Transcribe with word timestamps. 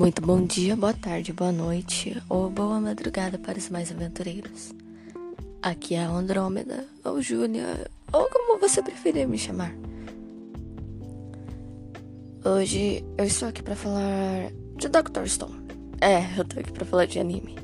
Muito 0.00 0.22
bom 0.22 0.42
dia, 0.46 0.74
boa 0.74 0.94
tarde, 0.94 1.30
boa 1.30 1.52
noite 1.52 2.16
ou 2.26 2.48
boa 2.48 2.80
madrugada 2.80 3.36
para 3.36 3.58
os 3.58 3.68
mais 3.68 3.92
aventureiros. 3.92 4.72
Aqui 5.60 5.94
é 5.94 6.02
a 6.02 6.08
Andrômeda, 6.08 6.86
ou 7.04 7.20
Júlia, 7.20 7.86
ou 8.10 8.26
como 8.30 8.58
você 8.58 8.82
preferir 8.82 9.28
me 9.28 9.36
chamar. 9.36 9.74
Hoje 12.42 13.04
eu 13.18 13.26
estou 13.26 13.50
aqui 13.50 13.62
para 13.62 13.76
falar 13.76 14.50
de 14.78 14.88
Dr. 14.88 15.26
Stone. 15.26 15.66
É, 16.00 16.24
eu 16.38 16.46
tô 16.46 16.58
aqui 16.58 16.72
para 16.72 16.86
falar 16.86 17.04
de 17.04 17.18
anime. 17.18 17.58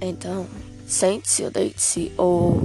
Então, 0.00 0.46
sente-se 0.86 1.42
ou 1.42 1.50
deite-se 1.50 2.12
ou 2.16 2.62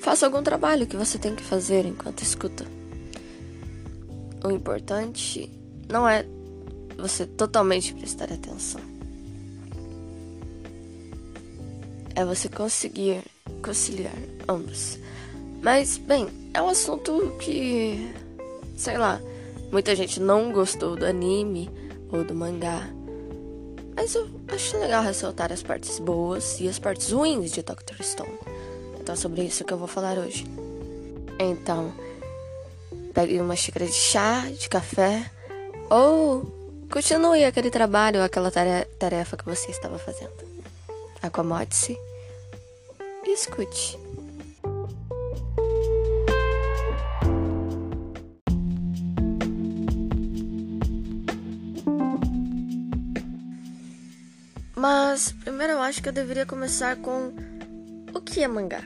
faça 0.00 0.24
algum 0.24 0.42
trabalho 0.42 0.86
que 0.86 0.96
você 0.96 1.18
tem 1.18 1.34
que 1.34 1.42
fazer 1.42 1.84
enquanto 1.84 2.22
escuta. 2.22 2.64
O 4.42 4.50
importante 4.50 5.50
não 5.90 6.08
é 6.08 6.24
você 6.98 7.24
totalmente 7.24 7.94
prestar 7.94 8.32
atenção. 8.32 8.80
É 12.14 12.24
você 12.24 12.48
conseguir 12.48 13.22
conciliar 13.62 14.16
ambos. 14.48 14.98
Mas, 15.62 15.96
bem, 15.96 16.28
é 16.52 16.60
um 16.60 16.68
assunto 16.68 17.32
que, 17.40 18.12
sei 18.76 18.98
lá, 18.98 19.20
muita 19.70 19.94
gente 19.94 20.18
não 20.18 20.52
gostou 20.52 20.96
do 20.96 21.06
anime 21.06 21.70
ou 22.10 22.24
do 22.24 22.34
mangá. 22.34 22.88
Mas 23.94 24.14
eu 24.14 24.28
acho 24.48 24.78
legal 24.78 25.02
ressaltar 25.02 25.52
as 25.52 25.62
partes 25.62 25.98
boas 25.98 26.60
e 26.60 26.68
as 26.68 26.78
partes 26.78 27.12
ruins 27.12 27.52
de 27.52 27.62
Dr. 27.62 28.02
Stone. 28.02 28.38
Então 29.00 29.12
é 29.12 29.16
sobre 29.16 29.42
isso 29.42 29.64
que 29.64 29.72
eu 29.72 29.78
vou 29.78 29.88
falar 29.88 30.18
hoje. 30.18 30.44
Então, 31.38 31.92
pegue 33.14 33.40
uma 33.40 33.54
xícara 33.54 33.86
de 33.86 33.92
chá, 33.92 34.46
de 34.50 34.68
café 34.68 35.30
ou 35.90 36.57
Continue 36.90 37.44
aquele 37.44 37.70
trabalho, 37.70 38.22
aquela 38.22 38.50
tarefa 38.50 39.36
que 39.36 39.44
você 39.44 39.70
estava 39.70 39.98
fazendo. 39.98 40.32
Acomode-se 41.22 41.96
e 43.24 43.32
escute. 43.32 43.98
Mas 54.74 55.32
primeiro 55.44 55.74
eu 55.74 55.82
acho 55.82 56.02
que 56.02 56.08
eu 56.08 56.12
deveria 56.12 56.46
começar 56.46 56.96
com 56.96 57.32
o 58.14 58.20
que 58.20 58.42
é 58.42 58.48
mangá 58.48 58.82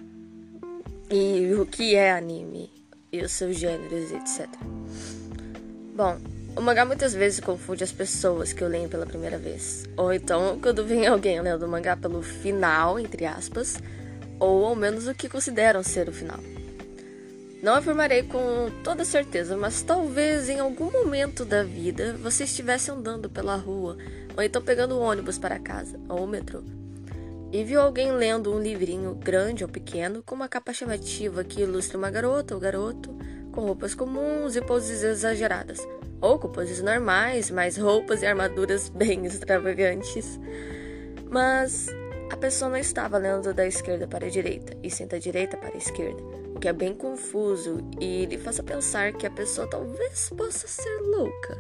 e 1.11 1.55
o 1.55 1.67
que 1.67 1.95
é 1.95 2.13
anime 2.13 2.71
e 3.13 3.21
os 3.23 3.33
seus 3.33 3.59
gêneros, 3.59 4.11
etc. 4.11 4.49
Bom, 5.95 6.17
o 6.55 6.61
mangá 6.61 6.85
muitas 6.85 7.15
vezes 7.15 7.41
confunde 7.41 7.83
as 7.83 7.93
pessoas 7.93 8.53
que 8.53 8.63
o 8.63 8.69
leem 8.69 8.89
pela 8.89 9.07
primeira 9.07 9.39
vez. 9.39 9.85
Ou 9.97 10.13
então, 10.13 10.59
quando 10.61 10.85
vem 10.85 11.07
alguém 11.07 11.41
lendo 11.41 11.65
o 11.65 11.69
mangá 11.69 11.97
pelo 11.97 12.23
final, 12.23 12.99
entre 12.99 13.25
aspas, 13.25 13.79
ou 14.39 14.67
ao 14.67 14.77
menos 14.77 15.07
o 15.07 15.15
que 15.15 15.29
consideram 15.29 15.83
ser 15.83 16.09
o 16.09 16.13
final. 16.13 16.39
Não 17.63 17.77
afirmarei 17.77 18.25
com 18.25 18.71
toda 18.83 19.05
certeza, 19.05 19.57
mas 19.57 19.83
talvez 19.83 20.49
em 20.49 20.59
algum 20.59 20.91
momento 20.91 21.45
da 21.45 21.63
vida 21.63 22.15
você 22.15 22.45
estivesse 22.45 22.91
andando 22.91 23.31
pela 23.31 23.57
rua, 23.57 23.97
ou 24.37 24.43
então 24.43 24.61
pegando 24.61 24.97
o 24.97 25.01
ônibus 25.01 25.39
para 25.39 25.61
casa, 25.61 25.99
ou 26.09 26.25
o 26.25 26.27
metrô, 26.27 26.61
e 27.53 27.63
viu 27.63 27.81
alguém 27.81 28.11
lendo 28.11 28.53
um 28.53 28.61
livrinho 28.61 29.15
grande 29.15 29.63
ou 29.63 29.71
pequeno 29.71 30.25
com 30.25 30.35
uma 30.35 30.49
capa 30.49 30.73
chamativa 30.73 31.45
que 31.45 31.63
ilustra 31.63 31.97
uma 31.97 32.11
garota 32.11 32.55
ou 32.55 32.61
garoto 32.61 33.15
com 33.53 33.61
roupas 33.61 33.95
comuns 33.95 34.57
e 34.57 34.61
poses 34.61 35.05
exageradas 35.05 35.87
ou 36.23 36.39
com 36.39 36.49
poses 36.49 36.81
normais, 36.81 37.51
mas 37.51 37.77
roupas 37.77 38.23
e 38.23 38.27
armaduras 38.27 38.89
bem 38.95 39.27
extravagantes. 39.27 40.41
Mas 41.29 41.89
a 42.31 42.37
pessoa 42.37 42.71
não 42.71 42.79
estava 42.79 43.19
lendo 43.19 43.53
da 43.53 43.67
esquerda 43.67 44.07
para 44.07 44.27
a 44.27 44.31
direita, 44.31 44.75
e 44.83 44.91
sim 44.91 45.07
da 45.07 45.19
direita 45.19 45.57
para 45.57 45.75
a 45.75 45.77
esquerda, 45.77 46.23
o 46.55 46.61
que 46.61 46.69
é 46.69 46.73
bem 46.73 46.95
confuso 46.95 47.79
e 48.01 48.25
lhe 48.25 48.39
faça 48.39 48.63
pensar 48.63 49.13
que 49.13 49.27
a 49.27 49.31
pessoa 49.31 49.67
talvez 49.67 50.31
possa 50.31 50.67
ser 50.67 51.01
louca. 51.01 51.59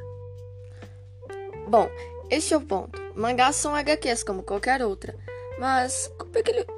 Bom, 1.69 1.91
este 2.31 2.55
é 2.55 2.57
o 2.57 2.61
ponto. 2.61 3.01
Mangás 3.15 3.57
são 3.57 3.75
HQs 3.75 4.23
como 4.23 4.43
qualquer 4.43 4.83
outra, 4.83 5.15
mas 5.59 6.11
com 6.19 6.27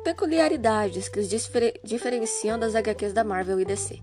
peculiaridades 0.03 1.09
que 1.09 1.21
os 1.21 1.29
diferenciam 1.29 2.59
das 2.59 2.75
HQs 2.75 3.13
da 3.13 3.23
Marvel 3.23 3.61
e 3.61 3.65
DC, 3.65 4.01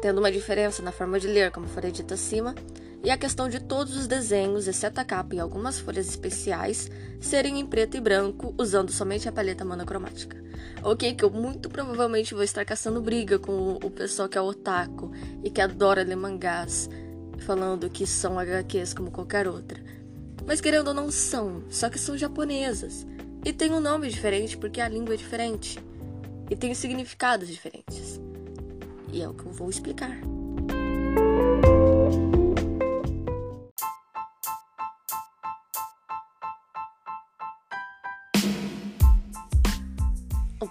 tendo 0.00 0.18
uma 0.18 0.30
diferença 0.30 0.82
na 0.82 0.92
forma 0.92 1.18
de 1.18 1.26
ler, 1.26 1.50
como 1.50 1.66
foi 1.66 1.90
dito 1.90 2.14
acima, 2.14 2.54
e 3.04 3.10
a 3.10 3.18
questão 3.18 3.50
de 3.50 3.60
todos 3.60 3.94
os 3.98 4.06
desenhos, 4.06 4.66
exceto 4.66 4.98
a 4.98 5.04
capa 5.04 5.34
e 5.34 5.38
algumas 5.38 5.78
folhas 5.78 6.08
especiais, 6.08 6.90
serem 7.20 7.60
em 7.60 7.66
preto 7.66 7.98
e 7.98 8.00
branco, 8.00 8.54
usando 8.58 8.90
somente 8.90 9.28
a 9.28 9.32
paleta 9.32 9.62
monocromática. 9.62 10.42
Ok, 10.82 11.14
que 11.14 11.22
eu 11.22 11.30
muito 11.30 11.68
provavelmente 11.68 12.32
vou 12.32 12.42
estar 12.42 12.64
caçando 12.64 13.02
briga 13.02 13.38
com 13.38 13.74
o 13.74 13.90
pessoal 13.90 14.26
que 14.26 14.38
é 14.38 14.40
otaku 14.40 15.12
e 15.42 15.50
que 15.50 15.60
adora 15.60 16.02
ler 16.02 16.16
mangás, 16.16 16.88
falando 17.40 17.90
que 17.90 18.06
são 18.06 18.38
HQs 18.38 18.94
como 18.94 19.10
qualquer 19.10 19.46
outra. 19.46 19.82
Mas 20.46 20.62
querendo 20.62 20.88
ou 20.88 20.94
não 20.94 21.10
são, 21.10 21.62
só 21.68 21.90
que 21.90 21.98
são 21.98 22.16
japonesas. 22.16 23.06
E 23.44 23.52
tem 23.52 23.70
um 23.70 23.80
nome 23.80 24.08
diferente 24.08 24.56
porque 24.56 24.80
a 24.80 24.88
língua 24.88 25.12
é 25.12 25.18
diferente. 25.18 25.78
E 26.50 26.56
tem 26.56 26.74
significados 26.74 27.48
diferentes. 27.48 28.18
E 29.12 29.20
é 29.20 29.28
o 29.28 29.34
que 29.34 29.44
eu 29.44 29.52
vou 29.52 29.68
explicar. 29.68 30.18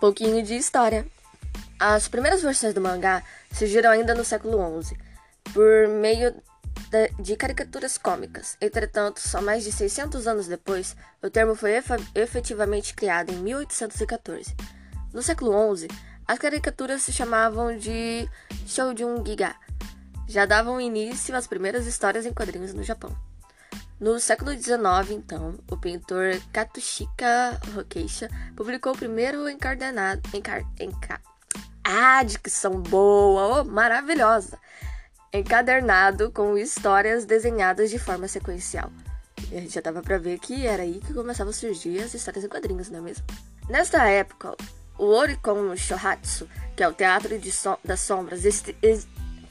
Pouquinho 0.03 0.43
de 0.43 0.57
história. 0.57 1.07
As 1.79 2.09
primeiras 2.09 2.41
versões 2.41 2.73
do 2.73 2.81
mangá 2.81 3.23
surgiram 3.53 3.89
ainda 3.89 4.13
no 4.13 4.25
século 4.25 4.83
XI, 4.83 4.97
por 5.53 5.87
meio 5.87 6.35
de 7.21 7.37
caricaturas 7.37 7.97
cômicas. 7.97 8.57
Entretanto, 8.59 9.21
só 9.21 9.41
mais 9.41 9.63
de 9.63 9.71
600 9.71 10.27
anos 10.27 10.45
depois, 10.45 10.93
o 11.21 11.29
termo 11.29 11.55
foi 11.55 11.81
efetivamente 12.15 12.93
criado 12.93 13.31
em 13.31 13.37
1814. 13.37 14.53
No 15.13 15.23
século 15.23 15.73
XI, 15.73 15.87
as 16.27 16.37
caricaturas 16.37 17.01
se 17.01 17.13
chamavam 17.13 17.77
de 17.77 18.27
Shoujun-giga. 18.67 19.55
Já 20.27 20.45
davam 20.45 20.81
início 20.81 21.33
às 21.33 21.47
primeiras 21.47 21.87
histórias 21.87 22.25
em 22.25 22.33
quadrinhos 22.33 22.73
no 22.73 22.83
Japão. 22.83 23.15
No 24.03 24.19
século 24.19 24.51
XIX, 24.51 25.11
então, 25.11 25.57
o 25.71 25.77
pintor 25.77 26.37
Katsushika 26.51 27.57
Rokeisha 27.73 28.29
publicou 28.53 28.91
o 28.91 28.97
primeiro 28.97 29.47
encadernado. 29.47 30.21
Encar, 30.33 30.61
enca, 30.77 31.21
ah, 31.85 32.21
dicção 32.21 32.81
boa, 32.81 33.61
oh, 33.61 33.63
maravilhosa! 33.63 34.59
Encadernado 35.31 36.29
com 36.31 36.57
histórias 36.57 37.23
desenhadas 37.23 37.89
de 37.89 37.97
forma 37.97 38.27
sequencial. 38.27 38.91
A 39.37 39.55
gente 39.61 39.73
já 39.73 39.79
dava 39.79 40.01
pra 40.01 40.17
ver 40.17 40.37
que 40.37 40.67
era 40.67 40.83
aí 40.83 40.99
que 40.99 41.13
começavam 41.13 41.51
a 41.51 41.53
surgir 41.53 41.99
as 41.99 42.13
histórias 42.13 42.43
em 42.43 42.49
quadrinhos, 42.49 42.89
não 42.89 42.99
é 42.99 43.03
mesmo? 43.03 43.25
Nesta 43.69 44.03
época, 44.09 44.53
o 44.97 45.05
Oricon 45.05 45.77
Shohatsu, 45.77 46.49
que 46.75 46.83
é 46.83 46.89
o 46.89 46.93
teatro 46.93 47.29
so 47.49 47.79
das 47.85 48.01
sombras, 48.01 48.43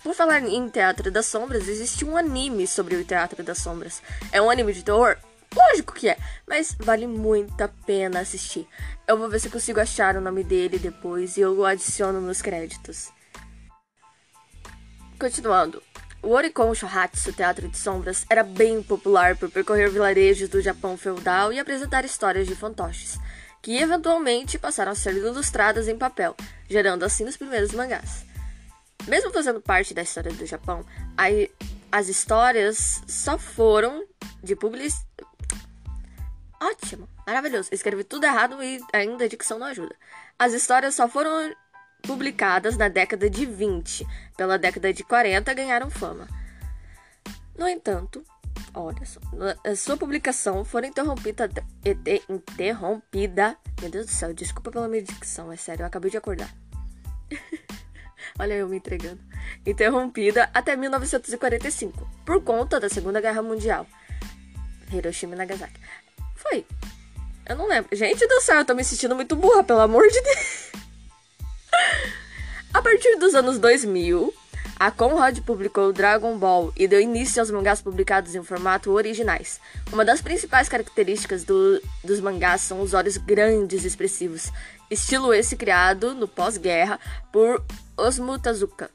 por 0.02 0.14
falar 0.14 0.42
em 0.42 0.68
Teatro 0.68 1.10
das 1.10 1.26
Sombras, 1.26 1.68
existe 1.68 2.04
um 2.04 2.16
anime 2.16 2.66
sobre 2.66 2.96
o 2.96 3.04
Teatro 3.04 3.42
das 3.42 3.58
Sombras. 3.58 4.02
É 4.32 4.42
um 4.42 4.50
anime 4.50 4.72
de 4.72 4.82
terror? 4.82 5.16
Lógico 5.54 5.92
que 5.92 6.08
é, 6.08 6.16
mas 6.46 6.74
vale 6.78 7.06
muito 7.06 7.60
a 7.60 7.68
pena 7.68 8.20
assistir. 8.20 8.66
Eu 9.06 9.18
vou 9.18 9.28
ver 9.28 9.38
se 9.38 9.50
consigo 9.50 9.80
achar 9.80 10.16
o 10.16 10.20
nome 10.20 10.42
dele 10.42 10.78
depois 10.78 11.36
e 11.36 11.40
eu 11.40 11.56
o 11.56 11.64
adiciono 11.64 12.20
nos 12.20 12.42
créditos. 12.42 13.10
Continuando. 15.18 15.82
O 16.22 16.30
Oricon 16.30 16.72
Shohatsu 16.72 17.32
Teatro 17.32 17.68
de 17.68 17.76
Sombras 17.76 18.24
era 18.30 18.44
bem 18.44 18.82
popular 18.82 19.36
por 19.36 19.50
percorrer 19.50 19.90
vilarejos 19.90 20.48
do 20.48 20.60
Japão 20.60 20.96
feudal 20.96 21.52
e 21.52 21.58
apresentar 21.58 22.04
histórias 22.04 22.46
de 22.46 22.54
fantoches, 22.54 23.18
que 23.60 23.76
eventualmente 23.76 24.56
passaram 24.56 24.92
a 24.92 24.94
ser 24.94 25.14
ilustradas 25.14 25.88
em 25.88 25.98
papel, 25.98 26.36
gerando 26.68 27.04
assim 27.04 27.24
os 27.24 27.36
primeiros 27.36 27.72
mangás. 27.72 28.31
Mesmo 29.06 29.32
fazendo 29.32 29.60
parte 29.60 29.92
da 29.92 30.02
história 30.02 30.32
do 30.32 30.46
Japão, 30.46 30.84
as 31.90 32.08
histórias 32.08 33.02
só 33.06 33.36
foram 33.38 34.06
de 34.42 34.54
public... 34.54 34.94
Ótimo, 36.60 37.08
maravilhoso. 37.26 37.68
Escrevi 37.72 38.04
tudo 38.04 38.24
errado 38.24 38.62
e 38.62 38.80
ainda 38.92 39.24
a 39.24 39.28
dicção 39.28 39.58
não 39.58 39.66
ajuda. 39.66 39.94
As 40.38 40.52
histórias 40.52 40.94
só 40.94 41.08
foram 41.08 41.52
publicadas 42.02 42.76
na 42.76 42.88
década 42.88 43.28
de 43.28 43.44
20. 43.44 44.06
Pela 44.36 44.58
década 44.58 44.92
de 44.92 45.02
40 45.02 45.52
ganharam 45.54 45.90
fama. 45.90 46.28
No 47.58 47.68
entanto, 47.68 48.24
olha 48.72 49.04
só, 49.04 49.20
a 49.64 49.74
sua 49.74 49.96
publicação 49.96 50.64
foi 50.64 50.86
interrompida, 50.86 51.50
interrompida. 52.28 53.56
Meu 53.80 53.90
Deus 53.90 54.06
do 54.06 54.12
céu, 54.12 54.32
desculpa 54.32 54.70
pela 54.70 54.88
minha 54.88 55.02
dicção, 55.02 55.50
é 55.52 55.56
sério, 55.56 55.82
eu 55.82 55.86
acabei 55.86 56.10
de 56.10 56.16
acordar. 56.16 56.52
Olha 58.38 58.54
eu 58.54 58.68
me 58.68 58.76
entregando. 58.76 59.20
Interrompida 59.66 60.48
até 60.52 60.76
1945, 60.76 62.08
por 62.24 62.42
conta 62.42 62.80
da 62.80 62.88
Segunda 62.88 63.20
Guerra 63.20 63.42
Mundial. 63.42 63.86
Hiroshima 64.92 65.34
e 65.34 65.38
Nagasaki. 65.38 65.80
Foi. 66.36 66.66
Eu 67.46 67.56
não 67.56 67.68
lembro. 67.68 67.94
Gente 67.96 68.26
do 68.26 68.40
céu, 68.40 68.58
eu 68.58 68.64
tô 68.64 68.74
me 68.74 68.84
sentindo 68.84 69.14
muito 69.14 69.34
burra, 69.34 69.64
pelo 69.64 69.80
amor 69.80 70.06
de 70.08 70.20
Deus. 70.20 70.72
A 72.72 72.80
partir 72.80 73.16
dos 73.16 73.34
anos 73.34 73.58
2000, 73.58 74.32
a 74.78 74.90
Conrad 74.90 75.38
publicou 75.40 75.92
Dragon 75.92 76.36
Ball 76.36 76.72
e 76.76 76.88
deu 76.88 77.00
início 77.00 77.40
aos 77.40 77.50
mangás 77.50 77.80
publicados 77.80 78.34
em 78.34 78.42
formato 78.42 78.90
originais. 78.90 79.60
Uma 79.92 80.04
das 80.04 80.20
principais 80.20 80.68
características 80.68 81.44
do, 81.44 81.80
dos 82.02 82.18
mangás 82.18 82.62
são 82.62 82.80
os 82.80 82.92
olhos 82.92 83.16
grandes 83.16 83.84
e 83.84 83.86
expressivos, 83.86 84.50
estilo 84.90 85.32
esse 85.32 85.54
criado 85.54 86.14
no 86.14 86.26
pós-guerra 86.26 86.98
por 87.30 87.64
Osamu 87.96 88.38
Tezuka, 88.38 88.90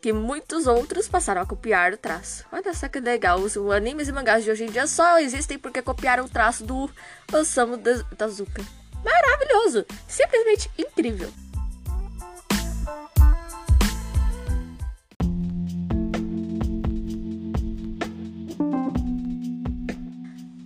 que 0.00 0.12
muitos 0.12 0.66
outros 0.66 1.08
passaram 1.08 1.42
a 1.42 1.46
copiar 1.46 1.92
o 1.92 1.96
traço. 1.96 2.44
Olha 2.52 2.72
só 2.72 2.88
que 2.88 3.00
legal, 3.00 3.40
os 3.40 3.56
animes 3.56 4.08
e 4.08 4.12
mangás 4.12 4.44
de 4.44 4.50
hoje 4.50 4.64
em 4.64 4.70
dia 4.70 4.86
só 4.86 5.18
existem 5.18 5.58
porque 5.58 5.82
copiaram 5.82 6.24
o 6.24 6.28
traço 6.28 6.64
do 6.64 6.90
Osamu 7.32 7.78
Tezuka. 7.78 8.62
Maravilhoso! 9.04 9.84
Simplesmente 10.06 10.70
incrível! 10.78 11.30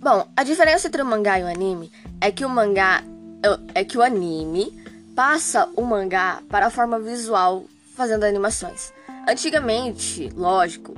Bom, 0.03 0.27
a 0.35 0.43
diferença 0.43 0.87
entre 0.87 1.01
o 1.01 1.05
mangá 1.05 1.39
e 1.39 1.43
o 1.43 1.47
anime 1.47 1.89
é 2.19 2.29
que 2.29 2.43
o 2.43 2.49
mangá 2.49 3.01
é 3.73 3.85
que 3.85 3.97
o 3.97 4.01
anime 4.01 4.82
passa 5.15 5.69
o 5.75 5.81
mangá 5.83 6.41
para 6.49 6.67
a 6.67 6.69
forma 6.69 6.99
visual 6.99 7.65
fazendo 7.95 8.23
animações. 8.23 8.91
Antigamente, 9.27 10.29
lógico, 10.35 10.93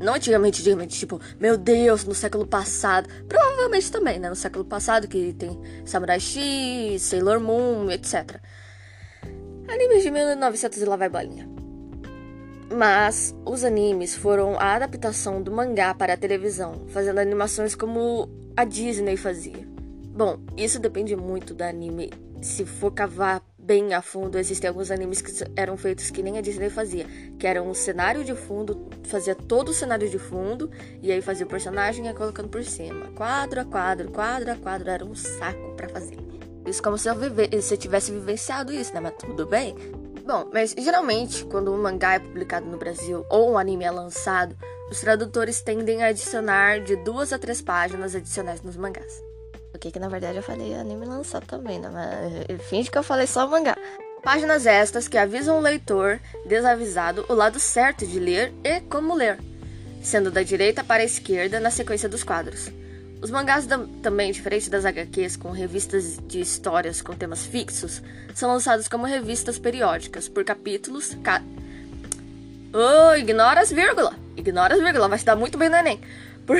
não 0.00 0.14
antigamente, 0.14 0.60
antigamente, 0.60 0.96
tipo, 0.96 1.20
meu 1.40 1.56
Deus, 1.58 2.04
no 2.04 2.14
século 2.14 2.46
passado, 2.46 3.08
provavelmente 3.28 3.90
também, 3.90 4.20
né, 4.20 4.28
no 4.28 4.36
século 4.36 4.64
passado 4.64 5.08
que 5.08 5.32
tem 5.32 5.58
Samurai 5.84 6.20
X, 6.20 7.02
Sailor 7.02 7.40
Moon, 7.40 7.90
etc. 7.90 8.40
Animes 9.68 10.04
de 10.04 10.10
1900 10.12 10.80
e 10.80 10.84
lá 10.84 10.94
vai 10.94 11.08
bolinha. 11.08 11.48
Mas 12.72 13.34
os 13.44 13.64
animes 13.64 14.14
foram 14.14 14.58
a 14.60 14.74
adaptação 14.74 15.42
do 15.42 15.50
mangá 15.50 15.92
para 15.94 16.14
a 16.14 16.16
televisão, 16.16 16.86
fazendo 16.88 17.18
animações 17.18 17.74
como 17.74 18.28
a 18.56 18.64
Disney 18.64 19.16
fazia. 19.16 19.66
Bom, 20.14 20.38
isso 20.56 20.78
depende 20.78 21.16
muito 21.16 21.52
do 21.52 21.62
anime. 21.62 22.12
Se 22.40 22.64
for 22.64 22.92
cavar 22.92 23.42
bem 23.66 23.94
a 23.94 24.00
fundo, 24.00 24.38
existem 24.38 24.68
alguns 24.68 24.92
animes 24.92 25.20
que 25.20 25.32
eram 25.56 25.76
feitos 25.76 26.08
que 26.08 26.22
nem 26.22 26.38
a 26.38 26.40
Disney 26.40 26.70
fazia, 26.70 27.04
que 27.36 27.46
era 27.46 27.60
um 27.60 27.74
cenário 27.74 28.22
de 28.22 28.32
fundo, 28.32 28.88
fazia 29.02 29.34
todo 29.34 29.70
o 29.70 29.74
cenário 29.74 30.08
de 30.08 30.18
fundo 30.18 30.70
e 31.02 31.10
aí 31.10 31.20
fazia 31.20 31.44
o 31.44 31.48
personagem 31.48 32.04
e 32.04 32.08
ia 32.08 32.14
colocando 32.14 32.48
por 32.48 32.62
cima, 32.62 33.08
quadro 33.16 33.60
a 33.60 33.64
quadro, 33.64 34.08
quadro 34.12 34.52
a 34.52 34.56
quadro, 34.56 34.88
era 34.88 35.04
um 35.04 35.16
saco 35.16 35.74
para 35.76 35.88
fazer. 35.88 36.16
Isso 36.64 36.80
como 36.80 36.96
se 36.96 37.08
eu, 37.08 37.16
vive, 37.16 37.60
se 37.60 37.74
eu 37.74 37.78
tivesse 37.78 38.12
vivenciado 38.12 38.72
isso, 38.72 38.94
né? 38.94 39.00
Mas 39.00 39.14
tudo 39.18 39.46
bem. 39.46 39.74
Bom, 40.24 40.48
mas 40.52 40.74
geralmente, 40.76 41.44
quando 41.44 41.72
um 41.72 41.80
mangá 41.80 42.14
é 42.14 42.18
publicado 42.18 42.66
no 42.66 42.76
Brasil 42.76 43.24
ou 43.30 43.52
um 43.52 43.58
anime 43.58 43.84
é 43.84 43.90
lançado, 43.90 44.56
os 44.90 45.00
tradutores 45.00 45.60
tendem 45.60 46.02
a 46.02 46.08
adicionar 46.08 46.80
de 46.80 46.96
duas 46.96 47.32
a 47.32 47.38
três 47.38 47.60
páginas 47.60 48.14
adicionais 48.14 48.62
nos 48.62 48.76
mangás. 48.76 49.25
O 49.76 49.78
que 49.78 49.98
na 49.98 50.08
verdade 50.08 50.38
eu 50.38 50.42
falei 50.42 50.74
anime 50.74 51.04
lançado 51.04 51.44
também, 51.44 51.78
né? 51.78 51.90
Mas 51.92 52.62
finge 52.62 52.90
que 52.90 52.96
eu 52.96 53.02
falei 53.02 53.26
só 53.26 53.46
mangá. 53.46 53.76
Páginas 54.22 54.64
estas 54.64 55.06
que 55.06 55.18
avisam 55.18 55.58
o 55.58 55.60
leitor, 55.60 56.18
desavisado, 56.46 57.26
o 57.28 57.34
lado 57.34 57.60
certo 57.60 58.06
de 58.06 58.18
ler 58.18 58.54
e 58.64 58.80
como 58.80 59.14
ler, 59.14 59.38
sendo 60.02 60.30
da 60.30 60.42
direita 60.42 60.82
para 60.82 61.02
a 61.02 61.06
esquerda 61.06 61.60
na 61.60 61.70
sequência 61.70 62.08
dos 62.08 62.24
quadros. 62.24 62.70
Os 63.20 63.30
mangás 63.30 63.68
também, 64.02 64.32
diferente 64.32 64.70
das 64.70 64.86
HQs 64.86 65.36
com 65.36 65.50
revistas 65.50 66.18
de 66.26 66.40
histórias 66.40 67.02
com 67.02 67.12
temas 67.12 67.44
fixos, 67.44 68.02
são 68.34 68.50
lançados 68.50 68.88
como 68.88 69.04
revistas 69.04 69.58
periódicas, 69.58 70.26
por 70.26 70.42
capítulos. 70.42 71.16
Ca... 71.22 71.42
Oh, 72.72 73.14
ignora 73.14 73.60
as 73.60 73.70
vírgulas! 73.70 74.14
Ignora 74.36 74.74
as 74.74 74.80
vírgulas, 74.80 75.10
vai 75.10 75.18
se 75.18 75.24
dar 75.24 75.36
muito 75.36 75.58
bem 75.58 75.68
no 75.68 75.76
Enem. 75.76 76.00
Por, 76.46 76.56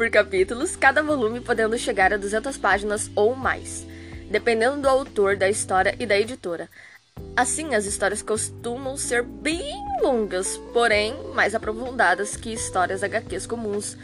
por 0.00 0.08
capítulos, 0.08 0.76
cada 0.76 1.02
volume 1.02 1.42
podendo 1.42 1.76
chegar 1.76 2.10
a 2.10 2.16
200 2.16 2.56
páginas 2.56 3.10
ou 3.14 3.36
mais, 3.36 3.86
dependendo 4.30 4.80
do 4.80 4.88
autor, 4.88 5.36
da 5.36 5.46
história 5.46 5.94
e 6.00 6.06
da 6.06 6.18
editora. 6.18 6.70
Assim, 7.36 7.74
as 7.74 7.84
histórias 7.84 8.22
costumam 8.22 8.96
ser 8.96 9.22
bem 9.22 9.76
longas, 10.00 10.56
porém 10.72 11.14
mais 11.34 11.54
aprofundadas 11.54 12.34
que 12.34 12.50
histórias 12.50 13.02
HQs 13.02 13.46
comuns 13.46 13.94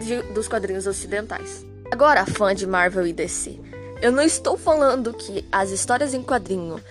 de, 0.00 0.22
dos 0.32 0.48
quadrinhos 0.48 0.88
ocidentais. 0.88 1.64
Agora, 1.88 2.26
fã 2.26 2.52
de 2.52 2.66
Marvel 2.66 3.06
e 3.06 3.12
DC, 3.12 3.56
eu 4.02 4.10
não 4.10 4.24
estou 4.24 4.56
falando 4.56 5.14
que 5.14 5.46
as 5.52 5.70
histórias 5.70 6.14
em 6.14 6.22
quadrinho 6.24 6.82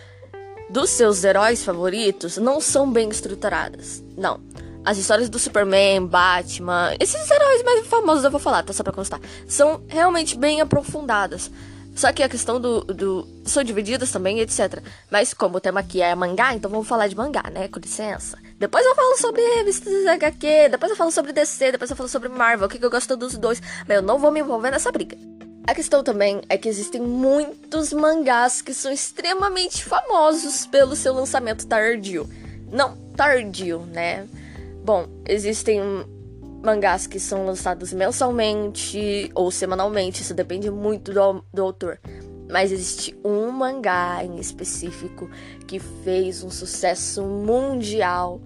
dos 0.70 0.90
seus 0.90 1.22
heróis 1.26 1.66
favoritos 1.66 2.38
não 2.38 2.62
são 2.62 2.90
bem 2.90 3.10
estruturadas. 3.10 4.02
Não. 4.16 4.40
As 4.86 4.98
histórias 4.98 5.30
do 5.30 5.40
Superman, 5.40 6.06
Batman, 6.06 6.94
esses 7.00 7.30
heróis 7.30 7.64
mais 7.64 7.88
famosos 7.88 8.24
eu 8.24 8.32
vou 8.32 8.40
falar, 8.40 8.64
tá? 8.64 8.74
Só 8.74 8.84
pra 8.84 8.92
constar. 8.92 9.20
São 9.48 9.82
realmente 9.88 10.38
bem 10.38 10.60
aprofundadas. 10.60 11.50
Só 11.96 12.12
que 12.12 12.24
a 12.24 12.30
questão 12.30 12.60
do, 12.60 12.82
do. 12.82 13.28
São 13.46 13.64
divididas 13.64 14.12
também, 14.12 14.40
etc. 14.40 14.82
Mas 15.12 15.34
como 15.34 15.58
o 15.58 15.62
tema 15.62 15.80
aqui 15.80 16.02
é 16.02 16.14
mangá, 16.16 16.54
então 16.54 16.70
vamos 16.70 16.88
falar 16.88 17.08
de 17.08 17.16
mangá, 17.16 17.44
né? 17.52 17.68
Com 17.68 17.80
licença. 17.80 18.38
Depois 18.58 18.86
eu 18.86 18.96
falo 18.96 19.16
sobre 19.18 19.42
revistas 19.56 20.06
HQ, 20.08 20.70
depois 20.72 20.92
eu 20.92 20.98
falo 20.98 21.12
sobre 21.12 21.32
DC, 21.32 21.74
depois 21.74 21.90
eu 21.92 21.96
falo 21.96 22.10
sobre 22.10 22.30
Marvel, 22.30 22.66
o 22.66 22.70
que, 22.70 22.80
que 22.80 22.86
eu 22.86 22.90
gosto 22.90 23.16
dos 23.16 23.38
dois. 23.38 23.62
Mas 23.88 23.98
eu 23.98 24.02
não 24.02 24.18
vou 24.18 24.32
me 24.32 24.40
envolver 24.40 24.72
nessa 24.72 24.92
briga. 24.92 25.16
A 25.68 25.74
questão 25.74 26.04
também 26.04 26.42
é 26.50 26.58
que 26.58 26.68
existem 26.68 27.00
muitos 27.00 27.94
mangás 27.94 28.62
que 28.62 28.74
são 28.74 28.92
extremamente 28.92 29.86
famosos 29.86 30.66
pelo 30.66 30.96
seu 30.96 31.14
lançamento 31.14 31.66
tardio. 31.68 32.28
Não 32.72 32.98
tardio, 33.16 33.86
né? 33.86 34.28
Bom, 34.84 35.08
existem 35.26 35.80
mangás 36.62 37.08
que 37.08 37.18
são 37.18 37.46
lançados 37.46 37.94
mensalmente 37.94 39.32
ou 39.34 39.50
semanalmente, 39.50 40.22
isso 40.22 40.34
depende 40.34 40.70
muito 40.70 41.14
do, 41.14 41.44
do 41.54 41.64
autor. 41.64 42.00
Mas 42.52 42.70
existe 42.70 43.18
um 43.24 43.50
mangá 43.50 44.24
em 44.26 44.38
específico 44.40 45.30
que 45.66 45.80
fez 45.80 46.44
um 46.44 46.50
sucesso 46.50 47.24
mundial. 47.24 48.42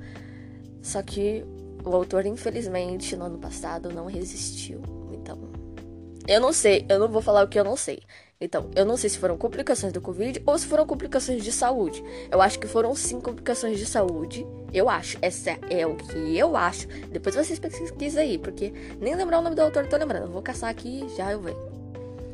Só 0.82 1.02
que 1.02 1.44
o 1.84 1.96
autor, 1.96 2.26
infelizmente, 2.28 3.16
no 3.16 3.26
ano 3.26 3.40
passado 3.40 3.90
não 3.90 4.06
resistiu. 4.06 4.97
Eu 6.28 6.42
não 6.42 6.52
sei, 6.52 6.86
eu 6.90 7.00
não 7.00 7.08
vou 7.08 7.22
falar 7.22 7.44
o 7.44 7.48
que 7.48 7.60
eu 7.60 7.64
não 7.64 7.78
sei. 7.78 8.02
Então, 8.40 8.70
eu 8.76 8.86
não 8.86 8.96
sei 8.96 9.10
se 9.10 9.18
foram 9.18 9.36
complicações 9.36 9.92
do 9.92 10.00
Covid 10.00 10.44
ou 10.46 10.58
se 10.60 10.68
foram 10.68 10.86
complicações 10.86 11.44
de 11.44 11.52
saúde. 11.52 12.04
Eu 12.30 12.40
acho 12.40 12.60
que 12.60 12.68
foram 12.68 12.94
sim 12.94 13.20
complicações 13.20 13.80
de 13.80 13.86
saúde. 13.86 14.46
Eu 14.72 14.90
acho. 14.90 15.18
Essa 15.24 15.58
é 15.70 15.88
o 15.88 15.96
que 15.96 16.38
eu 16.38 16.56
acho. 16.56 16.88
Depois 17.10 17.34
vocês 17.34 17.58
pesquisem 17.58 18.22
aí, 18.22 18.38
porque 18.38 18.72
nem 19.00 19.16
lembrar 19.16 19.40
o 19.40 19.42
nome 19.42 19.56
do 19.56 19.62
autor 19.62 19.88
tô 19.88 19.98
lembrando. 19.98 20.26
Eu 20.26 20.32
vou 20.32 20.42
caçar 20.44 20.70
aqui 20.70 21.04
e 21.04 21.18
já 21.18 21.32
eu 21.32 21.40
venho. 21.40 21.58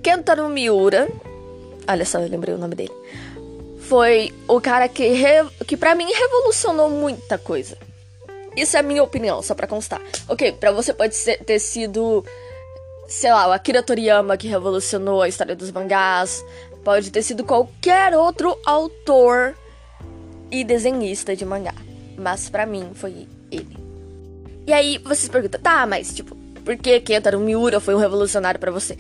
Kentaro 0.01 0.49
Miura. 0.49 1.07
Olha 1.87 2.05
só, 2.05 2.19
eu 2.19 2.27
lembrei 2.27 2.53
o 2.53 2.57
nome 2.57 2.75
dele. 2.75 2.91
Foi 3.79 4.33
o 4.47 4.59
cara 4.59 4.89
que, 4.89 5.07
re... 5.07 5.49
que 5.65 5.77
para 5.77 5.95
mim 5.95 6.11
revolucionou 6.11 6.89
muita 6.89 7.37
coisa. 7.37 7.77
Isso 8.55 8.75
é 8.75 8.81
a 8.81 8.83
minha 8.83 9.03
opinião, 9.03 9.41
só 9.41 9.55
pra 9.55 9.67
constar. 9.67 10.01
Ok, 10.27 10.51
pra 10.53 10.71
você 10.71 10.93
pode 10.93 11.15
ser, 11.15 11.43
ter 11.43 11.59
sido 11.59 12.25
sei 13.13 13.31
lá, 13.31 13.47
o 13.47 13.51
Akira 13.51 13.83
Toriyama 13.83 14.35
que 14.35 14.47
revolucionou 14.47 15.21
a 15.21 15.29
história 15.29 15.55
dos 15.55 15.71
mangás, 15.71 16.43
pode 16.83 17.11
ter 17.11 17.21
sido 17.21 17.43
qualquer 17.43 18.17
outro 18.17 18.57
autor 18.65 19.55
e 20.49 20.63
desenhista 20.63 21.35
de 21.35 21.45
mangá, 21.45 21.75
mas 22.17 22.49
para 22.49 22.65
mim 22.65 22.89
foi 22.95 23.27
ele. 23.51 23.77
E 24.65 24.73
aí 24.73 24.97
vocês 24.97 25.29
perguntam, 25.29 25.61
tá, 25.61 25.85
mas 25.85 26.11
tipo, 26.11 26.35
por 26.65 26.75
que 26.75 26.99
Kentaro 27.01 27.39
Miura 27.39 27.79
foi 27.79 27.93
um 27.93 27.99
revolucionário 27.99 28.59
para 28.59 28.71
você? 28.71 28.97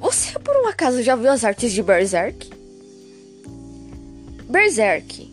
Você 0.00 0.36
por 0.40 0.56
um 0.56 0.66
acaso 0.66 1.00
já 1.00 1.14
viu 1.14 1.30
as 1.30 1.44
artes 1.44 1.72
de 1.72 1.84
Berserk? 1.84 2.50
Berserk. 4.48 5.32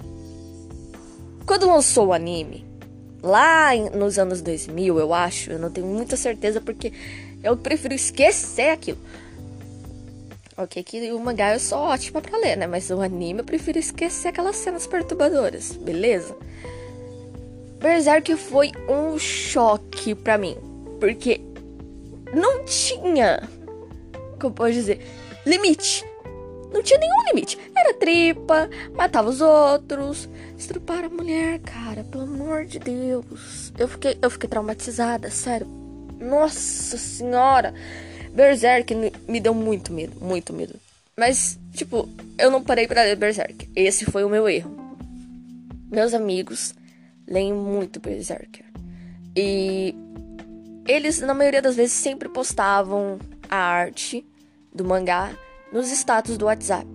Quando 1.47 1.67
lançou 1.67 2.09
o 2.09 2.13
anime, 2.13 2.63
lá 3.23 3.71
nos 3.95 4.19
anos 4.19 4.39
2000, 4.39 4.99
eu 4.99 5.13
acho, 5.15 5.51
eu 5.51 5.57
não 5.57 5.71
tenho 5.71 5.87
muita 5.87 6.15
certeza 6.15 6.61
porque 6.61 6.93
eu 7.43 7.57
prefiro 7.57 7.93
esquecer 7.93 8.69
aquilo. 8.69 8.99
Ok, 10.55 10.83
que 10.83 11.11
o 11.11 11.19
mangá 11.19 11.49
é 11.49 11.59
só 11.59 11.89
ótima 11.89 12.21
pra 12.21 12.37
ler, 12.37 12.55
né? 12.55 12.67
Mas 12.67 12.89
o 12.89 13.01
anime 13.01 13.39
eu 13.39 13.45
prefiro 13.45 13.79
esquecer 13.79 14.29
aquelas 14.29 14.55
cenas 14.55 14.87
perturbadoras, 14.87 15.73
beleza? 15.73 16.35
Berserk 17.79 18.35
foi 18.37 18.71
um 18.87 19.17
choque 19.17 20.15
pra 20.15 20.37
mim. 20.37 20.55
Porque 20.99 21.41
não 22.33 22.63
tinha. 22.65 23.49
Como 24.39 24.53
pode 24.53 24.75
dizer? 24.75 25.01
Limite. 25.45 26.05
Não 26.71 26.81
tinha 26.81 26.99
nenhum 26.99 27.25
limite. 27.27 27.59
Era 27.75 27.93
tripa, 27.95 28.69
matava 28.93 29.29
os 29.29 29.41
outros, 29.41 30.29
estrupar 30.57 31.03
a 31.03 31.09
mulher, 31.09 31.59
cara. 31.59 32.03
Pelo 32.03 32.23
amor 32.23 32.65
de 32.65 32.79
Deus. 32.79 33.73
Eu 33.77 33.87
fiquei, 33.87 34.17
eu 34.21 34.29
fiquei 34.29 34.49
traumatizada, 34.49 35.29
sério 35.29 35.82
nossa 36.19 36.97
senhora! 36.97 37.73
Berserk 38.33 38.95
me 39.27 39.39
deu 39.39 39.53
muito 39.53 39.93
medo, 39.93 40.19
muito 40.19 40.51
medo. 40.51 40.79
Mas, 41.15 41.59
tipo, 41.73 42.09
eu 42.37 42.49
não 42.49 42.63
parei 42.63 42.87
para 42.87 43.03
ler 43.03 43.15
Berserk. 43.15 43.69
Esse 43.75 44.05
foi 44.05 44.23
o 44.23 44.29
meu 44.29 44.49
erro. 44.49 44.75
Meus 45.91 46.13
amigos 46.13 46.73
leem 47.27 47.53
muito 47.53 47.99
Berserker. 47.99 48.65
E 49.35 49.93
eles, 50.87 51.19
na 51.21 51.33
maioria 51.33 51.61
das 51.61 51.75
vezes, 51.75 51.93
sempre 51.93 52.27
postavam 52.27 53.19
a 53.47 53.57
arte 53.57 54.25
do 54.73 54.83
mangá 54.83 55.37
nos 55.71 55.91
status 55.91 56.37
do 56.37 56.45
WhatsApp. 56.45 56.87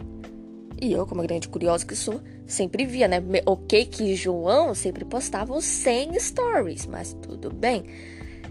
E 0.80 0.92
eu, 0.92 1.06
como 1.06 1.22
grande 1.22 1.48
curiosa 1.48 1.86
que 1.86 1.94
sou, 1.94 2.20
sempre 2.46 2.86
via, 2.86 3.06
né? 3.06 3.22
Ok 3.46 3.86
que 3.86 4.14
João 4.16 4.74
sempre 4.74 5.04
postava 5.04 5.60
100 5.60 6.18
stories, 6.18 6.86
mas 6.86 7.12
tudo 7.22 7.52
bem. 7.52 7.84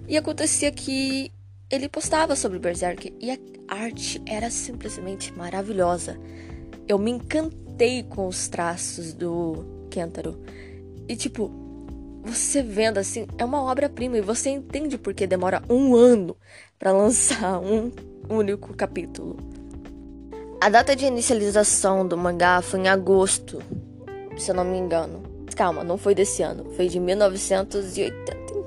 E 0.07 0.15
acontecia 0.15 0.71
que 0.71 1.31
ele 1.69 1.89
postava 1.89 2.35
sobre 2.35 2.59
Berserk 2.59 3.13
e 3.19 3.31
a 3.31 3.37
arte 3.67 4.21
era 4.25 4.49
simplesmente 4.49 5.33
maravilhosa. 5.33 6.17
Eu 6.87 6.97
me 6.97 7.11
encantei 7.11 8.03
com 8.03 8.27
os 8.27 8.47
traços 8.47 9.13
do 9.13 9.65
Kentaro. 9.89 10.41
E 11.07 11.15
tipo, 11.15 11.51
você 12.23 12.61
vendo 12.61 12.97
assim, 12.97 13.27
é 13.37 13.43
uma 13.43 13.61
obra-prima 13.61 14.17
e 14.17 14.21
você 14.21 14.49
entende 14.49 14.97
porque 14.97 15.27
demora 15.27 15.61
um 15.69 15.95
ano 15.95 16.37
para 16.79 16.91
lançar 16.91 17.59
um 17.61 17.91
único 18.29 18.73
capítulo. 18.73 19.37
A 20.61 20.69
data 20.69 20.95
de 20.95 21.05
inicialização 21.05 22.07
do 22.07 22.17
mangá 22.17 22.61
foi 22.61 22.79
em 22.79 22.87
agosto 22.87 23.61
se 24.37 24.51
eu 24.51 24.55
não 24.55 24.63
me 24.63 24.77
engano. 24.77 25.23
Calma, 25.55 25.83
não 25.83 25.97
foi 25.97 26.13
desse 26.13 26.43
ano, 26.43 26.71
foi 26.75 26.87
de 26.87 26.99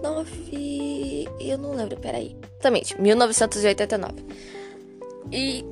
1989. 0.01 1.29
Eu 1.41 1.59
não 1.59 1.75
lembro, 1.75 1.99
peraí. 1.99 2.37
Exatamente, 2.53 3.01
1989. 3.01 4.15
E 5.33 5.65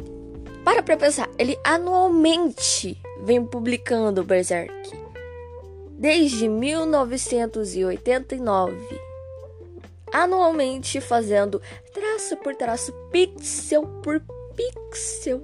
para 0.65 0.83
pra 0.83 0.97
pensar, 0.97 1.29
ele 1.39 1.57
anualmente 1.65 3.01
vem 3.23 3.45
publicando 3.45 4.25
Berserk. 4.25 4.73
Desde 5.93 6.49
1989. 6.49 9.01
Anualmente 10.13 11.01
fazendo 11.01 11.61
traço 11.93 12.37
por 12.37 12.55
traço, 12.55 12.93
pixel 13.11 13.83
por 14.03 14.23
pixel 14.55 15.43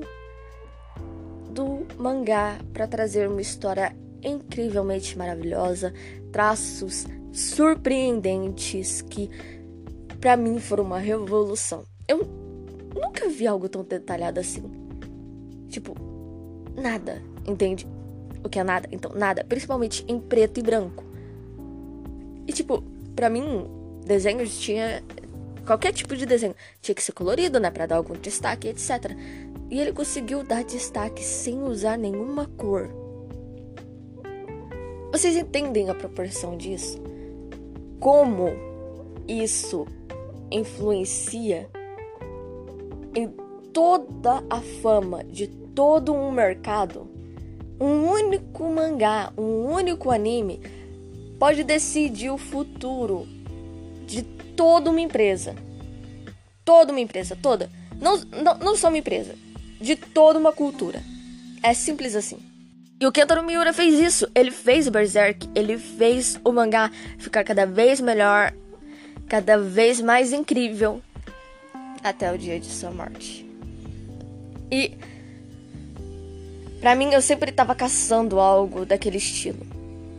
do 1.50 1.84
mangá 1.98 2.56
para 2.72 2.86
trazer 2.86 3.28
uma 3.28 3.42
história 3.42 3.96
incrivelmente 4.22 5.18
maravilhosa, 5.18 5.92
traços 6.32 7.04
surpreendentes 7.34 9.02
que 9.02 9.28
para 10.20 10.36
mim 10.36 10.60
foram 10.60 10.84
uma 10.84 11.00
revolução. 11.00 11.84
Eu 12.06 12.18
nunca 12.94 13.28
vi 13.28 13.46
algo 13.46 13.68
tão 13.68 13.82
detalhado 13.82 14.38
assim. 14.38 14.62
Tipo, 15.68 15.96
nada, 16.80 17.20
entende? 17.46 17.86
O 18.44 18.48
que 18.48 18.58
é 18.58 18.64
nada? 18.64 18.88
Então, 18.92 19.12
nada, 19.14 19.44
principalmente 19.44 20.04
em 20.06 20.20
preto 20.20 20.60
e 20.60 20.62
branco. 20.62 21.04
E 22.46 22.52
tipo, 22.52 22.82
para 23.16 23.28
mim, 23.28 23.66
desenhos 24.06 24.56
tinha 24.58 25.02
qualquer 25.66 25.92
tipo 25.92 26.14
de 26.14 26.26
desenho 26.26 26.54
tinha 26.80 26.94
que 26.94 27.02
ser 27.02 27.12
colorido, 27.12 27.58
né, 27.58 27.70
para 27.70 27.86
dar 27.86 27.96
algum 27.96 28.14
destaque, 28.14 28.68
etc. 28.68 29.10
E 29.70 29.80
ele 29.80 29.92
conseguiu 29.92 30.44
dar 30.44 30.62
destaque 30.62 31.24
sem 31.24 31.62
usar 31.62 31.98
nenhuma 31.98 32.46
cor. 32.46 32.88
Vocês 35.10 35.36
entendem 35.36 35.90
a 35.90 35.94
proporção 35.94 36.56
disso? 36.56 37.03
Como 38.00 38.50
isso 39.26 39.86
influencia 40.50 41.68
em 43.14 43.28
toda 43.72 44.44
a 44.50 44.60
fama 44.82 45.24
de 45.24 45.46
todo 45.46 46.12
um 46.12 46.30
mercado? 46.30 47.08
Um 47.80 48.08
único 48.08 48.64
mangá, 48.64 49.32
um 49.36 49.66
único 49.66 50.10
anime 50.10 50.60
pode 51.38 51.64
decidir 51.64 52.30
o 52.30 52.38
futuro 52.38 53.26
de 54.06 54.22
toda 54.22 54.90
uma 54.90 55.00
empresa. 55.00 55.54
Toda 56.64 56.92
uma 56.92 57.00
empresa, 57.00 57.36
toda. 57.40 57.70
Não, 58.00 58.16
não, 58.16 58.58
não 58.58 58.76
só 58.76 58.88
uma 58.88 58.98
empresa, 58.98 59.34
de 59.80 59.96
toda 59.96 60.38
uma 60.38 60.52
cultura. 60.52 61.02
É 61.62 61.74
simples 61.74 62.14
assim. 62.14 62.38
E 63.00 63.06
o 63.06 63.12
Kentaro 63.12 63.42
Miura 63.42 63.72
fez 63.72 63.98
isso. 63.98 64.28
Ele 64.34 64.50
fez 64.50 64.86
o 64.86 64.90
Berserk, 64.90 65.48
ele 65.54 65.78
fez 65.78 66.40
o 66.44 66.52
mangá 66.52 66.90
ficar 67.18 67.44
cada 67.44 67.66
vez 67.66 68.00
melhor, 68.00 68.52
cada 69.28 69.58
vez 69.58 70.00
mais 70.00 70.32
incrível 70.32 71.02
até 72.02 72.32
o 72.32 72.38
dia 72.38 72.60
de 72.60 72.66
sua 72.66 72.90
morte. 72.90 73.44
E 74.70 74.92
para 76.80 76.94
mim 76.94 77.12
eu 77.12 77.22
sempre 77.22 77.50
tava 77.50 77.74
caçando 77.74 78.38
algo 78.38 78.84
daquele 78.84 79.18
estilo. 79.18 79.66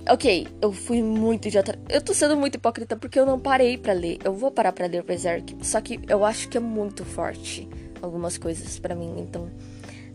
Ok, 0.07 0.47
eu 0.61 0.71
fui 0.71 1.01
muito 1.01 1.47
idiota. 1.47 1.79
Eu 1.89 2.01
tô 2.01 2.13
sendo 2.13 2.35
muito 2.35 2.55
hipócrita 2.55 2.95
porque 2.95 3.19
eu 3.19 3.25
não 3.25 3.39
parei 3.39 3.77
para 3.77 3.93
ler. 3.93 4.19
Eu 4.23 4.33
vou 4.33 4.51
parar 4.51 4.71
para 4.71 4.85
ler 4.85 5.03
Berserk, 5.03 5.55
só 5.61 5.81
que 5.81 5.99
eu 6.07 6.23
acho 6.23 6.49
que 6.49 6.57
é 6.57 6.59
muito 6.59 7.03
forte 7.03 7.67
algumas 8.01 8.37
coisas 8.37 8.77
para 8.77 8.93
mim, 8.93 9.15
então 9.19 9.49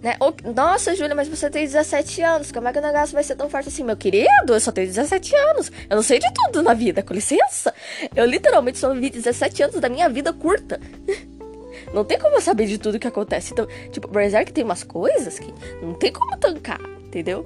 né? 0.02 0.16
Nossa, 0.54 0.95
Júlia, 0.97 1.14
mas 1.14 1.28
você 1.28 1.50
tem 1.50 1.64
17 1.64 2.23
anos. 2.23 2.50
Como 2.50 2.66
é 2.66 2.73
que 2.73 2.78
o 2.78 2.83
negócio 2.83 3.12
vai 3.12 3.23
ser 3.23 3.37
tão 3.37 3.50
forte 3.50 3.69
assim? 3.69 3.85
Meu 3.85 3.97
querido, 3.97 4.54
eu 4.54 4.61
só 4.61 4.73
tenho 4.73 4.87
17 4.87 5.37
anos. 5.37 5.71
Eu 5.88 5.97
não 5.97 6.02
sei 6.02 6.19
de 6.19 6.33
tudo 6.33 6.62
na 6.62 6.73
vida, 6.73 7.02
com 7.02 7.12
licença. 7.12 7.75
Eu 8.16 8.25
literalmente 8.25 8.78
só 8.78 8.92
vivi 8.95 9.11
17 9.11 9.62
anos 9.64 9.80
da 9.80 9.88
minha 9.88 10.09
vida 10.09 10.33
curta. 10.33 10.80
Não 11.92 12.04
tem 12.04 12.21
como 12.21 12.37
eu 12.37 12.40
saber 12.40 12.66
de 12.66 12.78
tudo 12.78 13.00
que 13.00 13.09
acontece. 13.09 13.52
Então, 13.52 13.66
tipo, 13.90 14.07
Berserk 14.07 14.52
tem 14.52 14.62
umas 14.62 14.85
coisas 14.85 15.40
que 15.40 15.52
não 15.83 15.92
tem 15.95 16.12
como 16.12 16.37
tancar, 16.37 16.80
entendeu? 17.04 17.45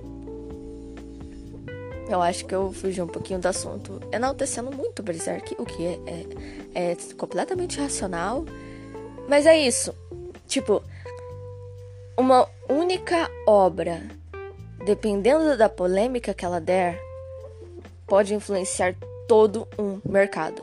Eu 2.11 2.20
acho 2.20 2.44
que 2.44 2.54
eu 2.54 2.70
fugi 2.70 3.00
um 3.00 3.06
pouquinho 3.06 3.38
do 3.38 3.46
assunto, 3.46 4.02
enaltecendo 4.12 4.70
muito 4.70 5.02
Berserk, 5.02 5.56
o 5.58 5.64
que 5.64 5.87
é, 5.87 5.99
é, 6.75 6.92
é 6.92 6.96
completamente 7.16 7.80
racional. 7.80 8.44
Mas 9.26 9.46
é 9.46 9.56
isso. 9.56 9.94
Tipo, 10.46 10.82
uma 12.16 12.49
única 12.68 13.28
obra, 13.47 14.02
dependendo 14.85 15.56
da 15.56 15.68
polêmica 15.68 16.33
que 16.33 16.44
ela 16.44 16.61
der, 16.61 17.00
pode 18.06 18.35
influenciar 18.35 18.94
todo 19.26 19.66
um 19.78 20.00
mercado. 20.09 20.62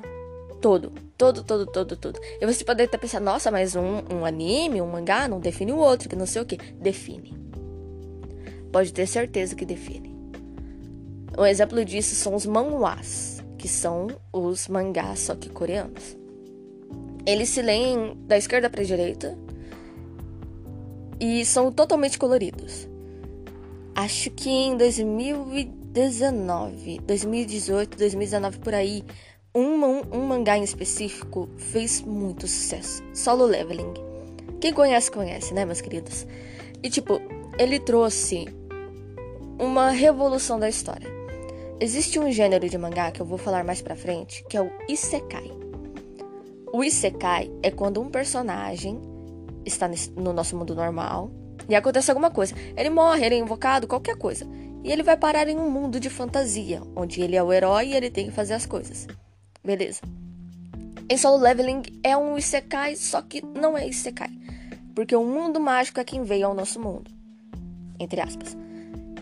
Todo, 0.61 0.91
todo, 1.17 1.43
todo, 1.43 1.65
todo, 1.65 1.97
todo. 1.97 2.19
E 2.39 2.45
você 2.45 2.63
pode 2.63 2.83
até 2.83 2.97
pensar, 2.97 3.19
nossa, 3.19 3.49
mas 3.49 3.75
um, 3.75 4.01
um 4.13 4.25
anime, 4.25 4.81
um 4.81 4.87
mangá 4.87 5.27
não 5.27 5.39
define 5.39 5.71
o 5.71 5.77
outro, 5.77 6.07
que 6.07 6.15
não 6.15 6.25
sei 6.25 6.41
o 6.41 6.45
que. 6.45 6.57
Define. 6.57 7.35
Pode 8.71 8.93
ter 8.93 9.07
certeza 9.07 9.55
que 9.55 9.65
define. 9.65 10.15
Um 11.37 11.45
exemplo 11.45 11.83
disso 11.83 12.13
são 12.15 12.35
os 12.35 12.45
manhwas, 12.45 13.43
que 13.57 13.67
são 13.67 14.07
os 14.31 14.67
mangás, 14.67 15.19
só 15.19 15.35
que 15.35 15.49
coreanos. 15.49 16.15
Eles 17.25 17.49
se 17.49 17.61
leem 17.61 18.15
da 18.27 18.37
esquerda 18.37 18.69
para 18.69 18.81
a 18.81 18.85
direita, 18.85 19.37
e 21.21 21.45
são 21.45 21.71
totalmente 21.71 22.17
coloridos. 22.17 22.89
Acho 23.93 24.31
que 24.31 24.49
em 24.49 24.75
2019, 24.75 26.99
2018, 27.05 27.95
2019 27.95 28.57
por 28.57 28.73
aí, 28.73 29.03
um, 29.53 29.85
um 30.11 30.25
mangá 30.25 30.57
em 30.57 30.63
específico 30.63 31.47
fez 31.57 32.01
muito 32.01 32.47
sucesso. 32.47 33.03
Solo 33.13 33.45
Leveling. 33.45 33.93
Quem 34.59 34.73
conhece, 34.73 35.11
conhece, 35.11 35.53
né, 35.53 35.63
meus 35.63 35.81
queridos? 35.81 36.25
E 36.81 36.89
tipo, 36.89 37.21
ele 37.59 37.79
trouxe 37.79 38.47
uma 39.59 39.91
revolução 39.91 40.59
da 40.59 40.67
história. 40.67 41.07
Existe 41.79 42.17
um 42.17 42.31
gênero 42.31 42.67
de 42.67 42.75
mangá 42.77 43.11
que 43.11 43.21
eu 43.21 43.25
vou 43.25 43.37
falar 43.37 43.63
mais 43.63 43.81
pra 43.81 43.95
frente, 43.95 44.43
que 44.49 44.57
é 44.57 44.61
o 44.61 44.71
Isekai. 44.89 45.51
O 46.73 46.83
Isekai 46.83 47.51
é 47.61 47.69
quando 47.69 48.01
um 48.01 48.09
personagem 48.09 49.10
está 49.65 49.89
no 50.15 50.33
nosso 50.33 50.55
mundo 50.55 50.75
normal 50.75 51.31
e 51.69 51.75
acontece 51.75 52.11
alguma 52.11 52.31
coisa. 52.31 52.55
Ele 52.75 52.89
morre, 52.89 53.25
ele 53.25 53.35
é 53.35 53.37
invocado, 53.37 53.87
qualquer 53.87 54.17
coisa. 54.17 54.45
E 54.83 54.91
ele 54.91 55.03
vai 55.03 55.15
parar 55.15 55.47
em 55.47 55.57
um 55.57 55.69
mundo 55.69 55.99
de 55.99 56.09
fantasia, 56.09 56.81
onde 56.95 57.21
ele 57.21 57.35
é 57.35 57.43
o 57.43 57.53
herói 57.53 57.89
e 57.89 57.95
ele 57.95 58.09
tem 58.09 58.25
que 58.25 58.31
fazer 58.31 58.53
as 58.53 58.65
coisas. 58.65 59.07
Beleza. 59.63 60.01
Em 61.07 61.17
Solo 61.17 61.41
Leveling 61.41 61.83
é 62.03 62.17
um 62.17 62.37
Isekai, 62.37 62.95
só 62.95 63.21
que 63.21 63.43
não 63.45 63.77
é 63.77 63.87
Isekai. 63.87 64.31
Porque 64.95 65.15
o 65.15 65.23
mundo 65.23 65.59
mágico 65.59 65.99
é 65.99 66.03
quem 66.03 66.23
veio 66.23 66.47
ao 66.47 66.55
nosso 66.55 66.79
mundo. 66.79 67.11
Entre 67.99 68.19
aspas. 68.19 68.57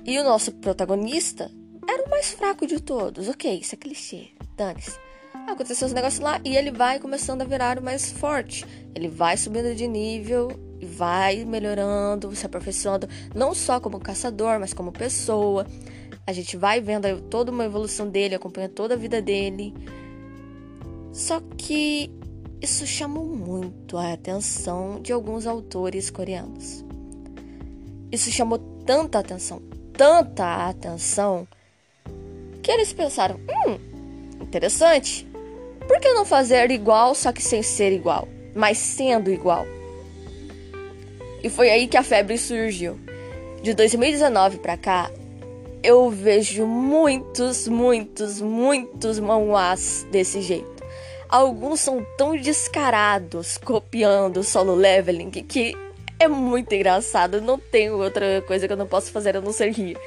E 0.06 0.18
o 0.18 0.24
nosso 0.24 0.54
protagonista 0.54 1.52
era 1.88 2.04
o 2.04 2.10
mais 2.10 2.32
fraco 2.32 2.66
de 2.66 2.80
todos. 2.80 3.28
Ok, 3.28 3.60
isso 3.60 3.76
é 3.76 3.78
clichê. 3.78 4.30
Dane-se 4.56 5.09
aconteceu 5.54 5.88
os 5.88 5.94
negócios 5.94 6.22
lá 6.22 6.40
e 6.44 6.56
ele 6.56 6.72
vai 6.72 7.00
começando 7.00 7.42
a 7.42 7.46
virar 7.46 7.78
o 7.80 7.84
mais 7.84 8.12
forte. 8.12 8.66
Ele 8.96 9.08
vai 9.08 9.38
subindo 9.38 9.76
de 9.76 9.88
nível 9.88 10.52
e 10.80 10.86
vai 10.86 11.44
melhorando, 11.46 12.34
se 12.36 12.46
aperfeiçoando, 12.46 13.08
não 13.36 13.54
só 13.54 13.80
como 13.80 14.00
caçador, 14.00 14.60
mas 14.60 14.74
como 14.74 14.92
pessoa. 14.92 15.66
A 16.26 16.34
gente 16.34 16.56
vai 16.56 16.80
vendo 16.80 17.22
toda 17.22 17.52
uma 17.52 17.66
evolução 17.66 18.08
dele, 18.08 18.36
acompanha 18.36 18.70
toda 18.70 18.94
a 18.94 18.98
vida 18.98 19.22
dele. 19.22 19.74
Só 21.12 21.42
que 21.58 22.12
isso 22.62 22.86
chamou 22.86 23.26
muito 23.26 23.98
a 23.98 24.14
atenção 24.14 25.02
de 25.02 25.12
alguns 25.12 25.48
autores 25.48 26.10
coreanos. 26.10 26.84
Isso 28.12 28.32
chamou 28.32 28.60
tanta 28.86 29.20
atenção, 29.20 29.62
tanta 29.94 30.68
atenção, 30.68 31.48
que 32.62 32.72
eles 32.72 32.92
pensaram: 32.92 33.38
hum, 33.38 34.42
interessante. 34.42 35.29
Por 35.90 36.00
que 36.00 36.14
não 36.14 36.24
fazer 36.24 36.70
igual, 36.70 37.16
só 37.16 37.34
que 37.34 37.42
sem 37.42 37.64
ser 37.64 37.92
igual, 37.92 38.28
mas 38.54 38.78
sendo 38.78 39.32
igual? 39.32 39.66
E 41.42 41.50
foi 41.50 41.72
aí 41.72 41.88
que 41.88 41.98
a 41.98 42.04
febre 42.04 42.38
surgiu. 42.38 43.00
De 43.64 43.74
2019 43.74 44.60
para 44.60 44.78
cá, 44.78 45.10
eu 45.82 46.08
vejo 46.12 46.68
muitos, 46.68 47.68
muitos, 47.68 48.40
muitos 48.40 49.20
manhwas 49.20 50.06
desse 50.12 50.42
jeito. 50.42 50.84
Alguns 51.28 51.80
são 51.80 52.06
tão 52.20 52.38
descarados 52.38 53.58
copiando 53.58 54.44
solo 54.44 54.76
leveling 54.76 55.32
que 55.32 55.76
é 56.20 56.28
muito 56.28 56.72
engraçado. 56.72 57.42
Não 57.42 57.58
tenho 57.58 57.98
outra 57.98 58.44
coisa 58.46 58.68
que 58.68 58.74
eu 58.74 58.78
não 58.78 58.88
posso 58.88 59.12
fazer 59.12 59.36
a 59.36 59.42
não 59.42 59.52
ser 59.52 59.72
rir. 59.72 59.98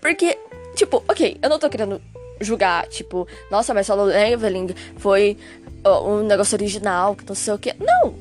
Porque, 0.00 0.36
tipo, 0.74 1.04
ok, 1.08 1.38
eu 1.40 1.48
não 1.48 1.60
tô 1.60 1.70
querendo 1.70 2.02
julgar, 2.44 2.86
tipo, 2.88 3.26
nossa, 3.50 3.74
mas 3.74 3.86
solo 3.86 4.04
leveling 4.04 4.68
foi 4.96 5.36
um 5.84 6.22
negócio 6.22 6.56
original, 6.56 7.14
que 7.14 7.26
não 7.26 7.34
sei 7.34 7.54
o 7.54 7.58
que. 7.58 7.74
Não! 7.78 8.14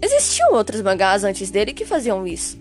Existiam 0.00 0.52
outros 0.54 0.80
mangás 0.80 1.24
antes 1.24 1.50
dele 1.50 1.72
que 1.72 1.84
faziam 1.84 2.26
isso. 2.26 2.58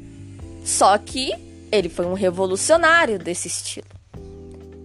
Só 0.64 0.98
que 0.98 1.34
ele 1.72 1.90
foi 1.90 2.06
um 2.06 2.14
revolucionário 2.14 3.20
desse 3.20 3.48
estilo. 3.48 3.88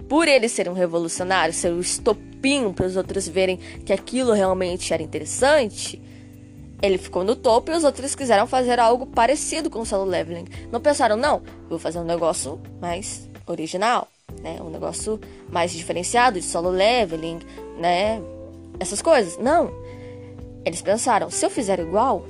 Por 0.08 0.28
ele 0.28 0.48
ser 0.48 0.68
um 0.68 0.74
revolucionário, 0.74 1.54
ser 1.54 1.72
o 1.72 1.80
estopim 1.80 2.72
para 2.72 2.86
os 2.86 2.96
outros 2.96 3.26
verem 3.26 3.56
que 3.56 3.92
aquilo 3.92 4.32
realmente 4.32 4.92
era 4.92 5.02
interessante, 5.02 6.02
ele 6.82 6.98
ficou 6.98 7.22
no 7.24 7.36
topo 7.36 7.70
e 7.70 7.74
os 7.74 7.84
outros 7.84 8.14
quiseram 8.14 8.46
fazer 8.46 8.80
algo 8.80 9.06
parecido 9.06 9.70
com 9.70 9.80
o 9.80 9.86
solo 9.86 10.04
leveling. 10.04 10.46
Não 10.70 10.80
pensaram, 10.80 11.16
não, 11.16 11.40
vou 11.68 11.78
fazer 11.78 12.00
um 12.00 12.04
negócio 12.04 12.60
mais 12.80 13.28
original, 13.46 14.08
né? 14.42 14.58
Um 14.60 14.70
negócio 14.70 15.20
mais 15.50 15.72
diferenciado 15.72 16.38
de 16.38 16.46
solo 16.46 16.70
leveling, 16.70 17.40
né? 17.78 18.20
Essas 18.78 19.02
coisas. 19.02 19.36
Não. 19.38 19.70
Eles 20.64 20.80
pensaram, 20.80 21.30
se 21.30 21.44
eu 21.44 21.50
fizer 21.50 21.80
igual, 21.80 22.24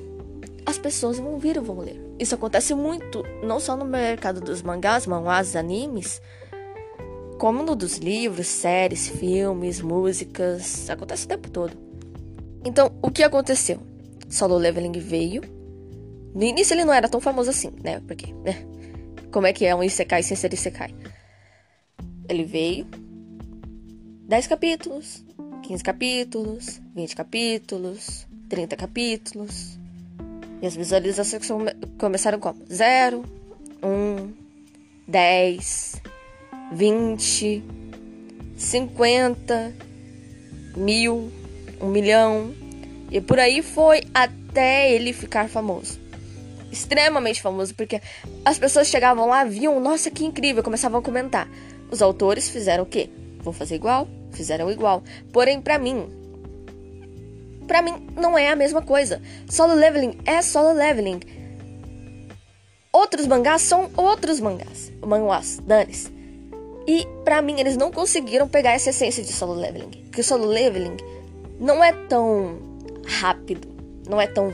as 0.64 0.78
pessoas 0.78 1.18
vão 1.18 1.38
vir 1.38 1.56
e 1.56 1.60
vão 1.60 1.78
ler. 1.80 2.00
Isso 2.18 2.34
acontece 2.34 2.74
muito, 2.74 3.22
não 3.42 3.58
só 3.60 3.76
no 3.76 3.84
mercado 3.84 4.40
dos 4.40 4.62
mangás, 4.62 5.06
manhwas, 5.06 5.56
animes, 5.56 6.20
como 7.38 7.62
no 7.62 7.74
dos 7.74 7.98
livros, 7.98 8.46
séries, 8.46 9.08
filmes, 9.08 9.80
músicas. 9.80 10.88
Acontece 10.88 11.24
o 11.24 11.28
tempo 11.28 11.50
todo. 11.50 11.76
Então, 12.64 12.92
o 13.02 13.10
que 13.10 13.22
aconteceu? 13.22 13.80
Solo 14.30 14.56
Leveling 14.56 14.92
veio. 14.92 15.42
No 16.34 16.44
início 16.44 16.72
ele 16.72 16.84
não 16.84 16.92
era 16.94 17.08
tão 17.08 17.20
famoso 17.20 17.50
assim, 17.50 17.72
né? 17.82 18.00
Porque, 18.06 18.32
né? 18.32 18.64
Como 19.32 19.46
é 19.46 19.52
que 19.52 19.66
é 19.66 19.74
um 19.74 19.82
Isekai 19.82 20.22
sem 20.22 20.36
ser 20.36 20.54
Isekai? 20.54 20.94
Ele 22.32 22.44
veio. 22.44 22.86
10 24.26 24.46
capítulos, 24.46 25.22
15 25.64 25.84
capítulos, 25.84 26.80
20 26.94 27.14
capítulos, 27.14 28.26
30 28.48 28.74
capítulos. 28.74 29.78
E 30.62 30.66
as 30.66 30.74
visualizações 30.74 31.46
começaram 31.98 32.40
como? 32.40 32.58
0, 32.72 33.22
1, 33.82 34.32
10, 35.06 36.02
20, 36.72 37.62
50, 38.56 39.74
mil, 40.74 41.30
1 41.82 41.86
milhão. 41.86 42.54
E 43.10 43.20
por 43.20 43.38
aí 43.38 43.60
foi 43.60 44.04
até 44.14 44.90
ele 44.90 45.12
ficar 45.12 45.50
famoso. 45.50 46.00
Extremamente 46.70 47.42
famoso, 47.42 47.74
porque 47.74 48.00
as 48.42 48.58
pessoas 48.58 48.88
chegavam 48.88 49.28
lá, 49.28 49.44
viam, 49.44 49.78
nossa, 49.78 50.10
que 50.10 50.24
incrível, 50.24 50.62
começavam 50.62 51.00
a 51.00 51.02
comentar. 51.02 51.46
Os 51.92 52.00
autores 52.00 52.48
fizeram 52.48 52.84
o 52.84 52.86
quê? 52.86 53.10
Vou 53.42 53.52
fazer 53.52 53.74
igual? 53.74 54.08
Fizeram 54.32 54.70
igual. 54.70 55.02
Porém, 55.30 55.60
para 55.60 55.78
mim, 55.78 56.08
para 57.68 57.82
mim 57.82 58.08
não 58.16 58.36
é 58.38 58.48
a 58.48 58.56
mesma 58.56 58.80
coisa. 58.80 59.20
Solo 59.46 59.74
leveling 59.74 60.18
é 60.24 60.40
solo 60.40 60.72
leveling. 60.72 61.20
Outros 62.90 63.26
mangás 63.26 63.60
são 63.60 63.90
outros 63.94 64.40
mangás. 64.40 64.90
Manhwas, 65.04 65.58
danes. 65.66 66.10
E 66.86 67.06
para 67.24 67.42
mim 67.42 67.60
eles 67.60 67.76
não 67.76 67.92
conseguiram 67.92 68.48
pegar 68.48 68.72
essa 68.72 68.88
essência 68.88 69.22
de 69.22 69.32
solo 69.32 69.52
leveling. 69.52 69.90
Porque 70.04 70.22
solo 70.22 70.46
leveling 70.46 70.96
não 71.60 71.84
é 71.84 71.92
tão 71.92 72.58
rápido, 73.06 73.68
não 74.08 74.18
é 74.18 74.26
tão 74.26 74.50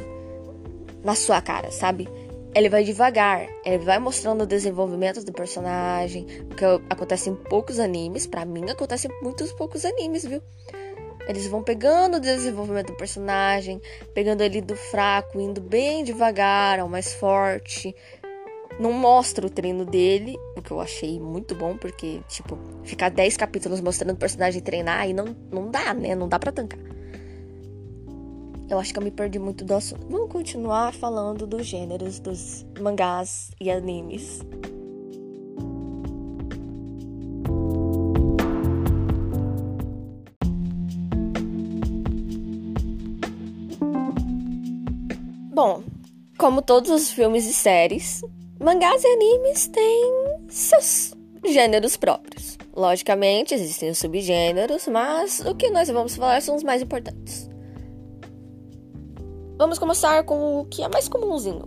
na 1.05 1.15
sua 1.15 1.41
cara, 1.41 1.71
sabe? 1.71 2.09
Ele 2.55 2.69
vai 2.69 2.83
devagar, 2.83 3.47
ele 3.65 3.85
vai 3.85 3.99
mostrando 3.99 4.43
o 4.43 4.47
desenvolvimento 4.47 5.23
do 5.25 5.33
personagem, 5.33 6.25
que 6.25 6.65
acontece 6.89 7.31
em 7.31 7.35
poucos 7.35 7.79
animes, 7.79 8.27
para 8.27 8.45
mim 8.45 8.69
acontece 8.71 9.07
em 9.07 9.23
muitos 9.23 9.53
poucos 9.53 9.85
animes, 9.85 10.25
viu? 10.25 10.43
Eles 11.29 11.47
vão 11.47 11.63
pegando 11.63 12.17
o 12.17 12.21
desenvolvimento 12.21 12.87
do 12.87 12.97
personagem, 12.97 13.83
pegando 14.15 14.43
ele 14.43 14.63
do 14.63 14.75
fraco, 14.75 15.39
indo 15.39 15.61
bem 15.61 16.03
devagar 16.03 16.81
ao 16.81 16.89
mais 16.89 17.13
forte. 17.13 17.95
Não 18.81 18.93
mostra 18.93 19.47
o 19.47 19.51
treino 19.51 19.85
dele, 19.85 20.39
o 20.57 20.63
que 20.63 20.71
eu 20.71 20.81
achei 20.81 21.21
muito 21.21 21.55
bom, 21.55 21.77
porque, 21.77 22.23
tipo, 22.29 22.59
ficar 22.83 23.11
10 23.11 23.37
capítulos 23.37 23.81
mostrando 23.83 24.15
o 24.15 24.19
personagem 24.19 24.63
treinar 24.63 25.01
aí 25.01 25.13
não, 25.13 25.37
não 25.53 25.71
dá, 25.71 25.93
né? 25.93 26.15
Não 26.15 26.27
dá 26.29 26.39
pra 26.39 26.51
tancar. 26.51 26.81
Eu 28.71 28.79
acho 28.79 28.93
que 28.93 28.99
eu 28.99 29.03
me 29.03 29.11
perdi 29.11 29.39
muito 29.39 29.65
do 29.65 29.75
assunto. 29.75 30.07
Vamos 30.11 30.31
continuar 30.31 30.93
falando 30.93 31.47
dos 31.47 31.67
gêneros 31.67 32.21
dos 32.21 32.67
mangás 32.79 33.51
e 33.59 33.71
animes. 33.71 34.41
Bom, 45.55 45.83
como 46.37 46.61
todos 46.61 46.91
os 46.91 47.11
filmes 47.11 47.47
e 47.47 47.55
séries, 47.55 48.21
mangás 48.61 49.03
e 49.03 49.07
animes 49.07 49.67
têm 49.67 50.15
seus 50.49 51.15
gêneros 51.45 51.97
próprios. 51.97 52.59
Logicamente, 52.77 53.55
existem 53.55 53.91
os 53.91 53.99
subgêneros, 53.99 54.87
mas 54.87 55.41
o 55.41 55.55
que 55.55 55.71
nós 55.71 55.89
vamos 55.89 56.15
falar 56.15 56.43
são 56.43 56.55
os 56.55 56.63
mais 56.63 56.83
importantes. 56.83 57.48
Vamos 59.59 59.77
começar 59.77 60.23
com 60.23 60.61
o 60.61 60.67
que 60.67 60.85
é 60.85 60.89
mais 60.89 61.09
comumzinho, 61.09 61.65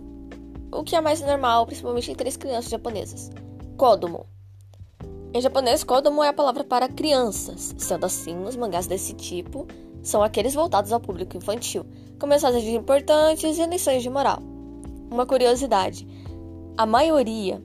o 0.72 0.82
que 0.82 0.96
é 0.96 1.00
mais 1.02 1.20
normal, 1.20 1.66
principalmente 1.66 2.10
entre 2.10 2.26
as 2.26 2.38
crianças 2.38 2.70
japonesas: 2.70 3.30
Kodomo. 3.76 4.24
Em 5.34 5.42
japonês, 5.42 5.84
Kodomo 5.84 6.24
é 6.24 6.28
a 6.28 6.32
palavra 6.32 6.64
para 6.64 6.88
crianças, 6.88 7.74
sendo 7.76 8.06
assim, 8.06 8.44
os 8.44 8.56
mangás 8.56 8.86
desse 8.86 9.12
tipo 9.12 9.66
são 10.02 10.22
aqueles 10.22 10.54
voltados 10.54 10.90
ao 10.90 11.00
público 11.00 11.36
infantil, 11.36 11.84
com 12.18 12.26
mensagens 12.26 12.64
importantes 12.64 13.58
e 13.58 13.66
lições 13.66 14.02
de 14.02 14.08
moral. 14.08 14.38
Uma 15.10 15.26
curiosidade: 15.26 16.08
a 16.78 16.86
maioria 16.86 17.62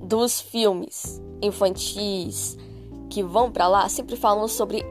dos 0.00 0.40
filmes 0.40 1.20
infantis 1.42 2.56
que 3.10 3.22
vão 3.22 3.52
para 3.52 3.68
lá 3.68 3.90
sempre 3.90 4.16
falam 4.16 4.48
sobre 4.48 4.82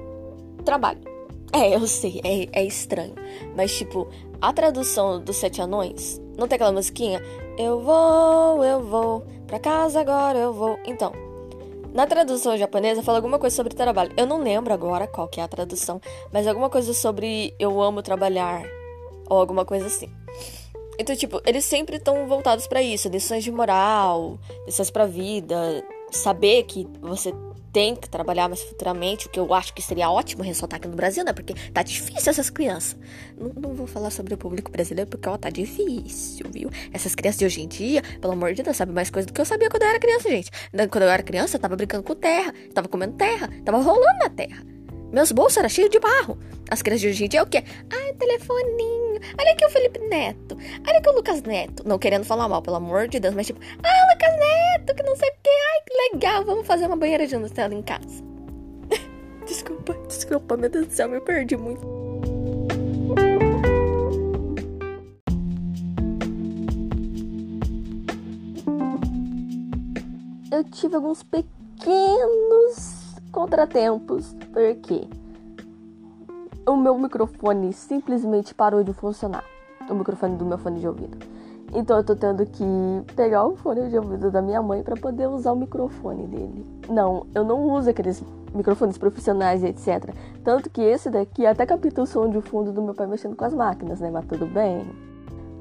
trabalho. 0.63 1.14
É, 1.55 1.73
eu 1.73 1.87
sei, 1.87 2.19
é, 2.21 2.59
é 2.59 2.65
estranho. 2.65 3.15
Mas, 3.55 3.73
tipo, 3.77 4.09
a 4.41 4.51
tradução 4.51 5.21
dos 5.21 5.37
Sete 5.37 5.61
Anões, 5.61 6.21
não 6.37 6.49
tem 6.49 6.57
aquela 6.57 6.73
musiquinha? 6.73 7.21
Eu 7.57 7.79
vou, 7.79 8.61
eu 8.61 8.83
vou, 8.83 9.21
pra 9.47 9.57
casa 9.57 10.01
agora 10.01 10.37
eu 10.37 10.51
vou. 10.51 10.77
Então, 10.85 11.13
na 11.93 12.05
tradução 12.05 12.57
japonesa 12.57 13.01
fala 13.01 13.19
alguma 13.19 13.39
coisa 13.39 13.55
sobre 13.55 13.73
trabalho. 13.73 14.11
Eu 14.17 14.25
não 14.25 14.43
lembro 14.43 14.73
agora 14.73 15.07
qual 15.07 15.29
que 15.29 15.39
é 15.39 15.43
a 15.43 15.47
tradução, 15.47 16.01
mas 16.29 16.45
alguma 16.45 16.69
coisa 16.69 16.93
sobre 16.93 17.55
eu 17.57 17.81
amo 17.81 18.01
trabalhar 18.01 18.65
ou 19.29 19.39
alguma 19.39 19.63
coisa 19.63 19.85
assim. 19.85 20.11
Então, 20.99 21.15
tipo, 21.15 21.41
eles 21.45 21.63
sempre 21.63 21.95
estão 21.95 22.27
voltados 22.27 22.67
para 22.67 22.81
isso, 22.81 23.07
lições 23.07 23.45
de 23.45 23.51
moral, 23.51 24.37
lições 24.65 24.91
para 24.91 25.05
vida, 25.05 25.85
saber 26.11 26.63
que 26.63 26.85
você 26.99 27.33
tem 27.75 27.93
que 27.93 28.07
trabalhar 28.07 28.47
mais 28.47 28.61
futuramente, 28.61 29.27
o 29.27 29.29
que 29.29 29.37
eu 29.37 29.53
acho 29.53 29.73
que 29.73 29.81
seria 29.81 30.09
ótimo 30.09 30.41
ressaltar 30.41 30.77
aqui 30.77 30.87
no 30.87 30.95
Brasil, 30.95 31.25
né? 31.25 31.33
Porque 31.33 31.53
tá 31.73 31.83
difícil 31.83 32.29
essas 32.29 32.49
crianças. 32.49 32.95
Não, 33.37 33.51
não 33.53 33.73
vou 33.73 33.85
falar 33.85 34.11
sobre 34.11 34.33
o 34.33 34.37
público 34.37 34.71
brasileiro, 34.71 35.09
porque, 35.09 35.27
ó, 35.27 35.37
tá 35.37 35.49
difícil, 35.49 36.45
viu? 36.49 36.69
Essas 36.93 37.13
crianças 37.13 37.37
de 37.37 37.43
hoje 37.43 37.61
em 37.61 37.67
dia, 37.67 38.01
pelo 38.21 38.31
amor 38.31 38.53
de 38.53 38.63
Deus, 38.63 38.77
sabem 38.77 38.95
mais 38.95 39.09
coisa 39.09 39.27
do 39.27 39.33
que 39.33 39.41
eu 39.41 39.45
sabia 39.45 39.69
quando 39.69 39.83
eu 39.83 39.89
era 39.89 39.99
criança, 39.99 40.29
gente. 40.29 40.49
Quando 40.89 41.03
eu 41.03 41.09
era 41.09 41.21
criança, 41.21 41.57
eu 41.57 41.59
tava 41.59 41.75
brincando 41.75 42.03
com 42.03 42.15
terra, 42.15 42.53
tava 42.73 42.87
comendo 42.87 43.17
terra, 43.17 43.49
tava 43.65 43.77
rolando 43.79 44.19
na 44.19 44.29
terra. 44.29 44.74
Meus 45.15 45.31
bolsos 45.31 45.55
eram 45.55 45.69
cheios 45.69 45.89
de 45.89 45.97
barro. 45.97 46.37
As 46.69 46.81
crianças 46.81 46.99
de 46.99 47.07
hoje 47.07 47.23
em 47.23 47.29
dia 47.29 47.39
é 47.39 47.43
o 47.43 47.47
quê? 47.47 47.63
Ai, 47.89 48.13
telefoninho. 48.15 49.21
Olha 49.39 49.53
aqui 49.53 49.65
o 49.65 49.69
Felipe 49.69 49.97
Neto. 50.09 50.57
Olha 50.85 50.97
aqui 50.97 51.09
o 51.09 51.13
Lucas 51.13 51.41
Neto. 51.41 51.87
Não 51.87 51.97
querendo 51.97 52.25
falar 52.25 52.49
mal, 52.49 52.61
pelo 52.61 52.75
amor 52.75 53.07
de 53.07 53.17
Deus, 53.17 53.33
mas 53.33 53.47
tipo, 53.47 53.61
ah, 53.81 54.13
Lucas 54.13 54.37
Neto, 54.37 54.93
que 54.93 55.03
não 55.03 55.15
sei 55.15 55.29
o 55.29 55.33
quê. 55.41 55.49
Ai, 55.49 55.81
que 55.87 56.15
legal. 56.15 56.43
Vamos 56.43 56.67
fazer 56.67 56.85
uma 56.87 56.97
banheira 56.97 57.25
de 57.25 57.37
Nutella 57.37 57.73
em 57.73 57.81
casa. 57.81 58.21
desculpa, 59.47 59.93
desculpa, 60.05 60.57
meu 60.57 60.69
Deus 60.69 60.87
do 60.87 60.93
céu, 60.93 61.07
me 61.07 61.21
perdi 61.21 61.55
muito. 61.55 61.87
Eu 70.51 70.61
tive 70.65 70.93
alguns 70.93 71.23
pequenos 71.23 73.04
contratempos, 73.35 74.33
porque 74.53 75.09
o 76.65 76.77
meu 76.77 76.97
microfone 76.97 77.73
simplesmente 77.73 78.55
parou 78.55 78.81
de 78.81 78.93
funcionar. 78.93 79.43
O 79.89 79.93
microfone 79.93 80.37
do 80.37 80.45
meu 80.45 80.57
fone 80.57 80.79
de 80.79 80.87
ouvido. 80.87 81.17
Então 81.73 81.97
eu 81.97 82.03
tô 82.05 82.15
tendo 82.15 82.45
que 82.45 82.63
pegar 83.13 83.45
o 83.45 83.57
fone 83.57 83.89
de 83.89 83.97
ouvido 83.97 84.31
da 84.31 84.41
minha 84.41 84.61
mãe 84.61 84.81
para 84.81 84.95
poder 84.95 85.27
usar 85.27 85.51
o 85.51 85.55
microfone 85.57 86.25
dele. 86.27 86.65
Não, 86.87 87.27
eu 87.35 87.43
não 87.43 87.73
uso 87.73 87.89
aqueles 87.89 88.23
microfones 88.53 88.97
profissionais 88.97 89.63
e 89.63 89.67
etc. 89.67 90.15
Tanto 90.41 90.69
que 90.69 90.81
esse 90.81 91.09
daqui 91.09 91.45
até 91.45 91.65
capta 91.65 92.01
o 92.01 92.05
som 92.05 92.29
de 92.29 92.39
fundo 92.39 92.71
do 92.71 92.81
meu 92.81 92.93
pai 92.93 93.05
mexendo 93.05 93.35
com 93.35 93.43
as 93.43 93.53
máquinas, 93.53 93.99
né? 93.99 94.09
Mas 94.09 94.25
tudo 94.27 94.45
bem. 94.45 94.85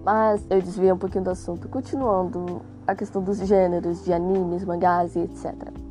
Mas 0.04 0.46
eu 0.48 0.62
desviei 0.62 0.92
um 0.92 0.98
pouquinho 0.98 1.24
do 1.24 1.30
assunto. 1.30 1.68
Continuando 1.68 2.62
a 2.86 2.94
questão 2.94 3.20
dos 3.20 3.38
gêneros 3.38 4.04
de 4.04 4.12
animes, 4.12 4.64
mangás 4.64 5.16
e 5.16 5.20
etc. 5.20 5.83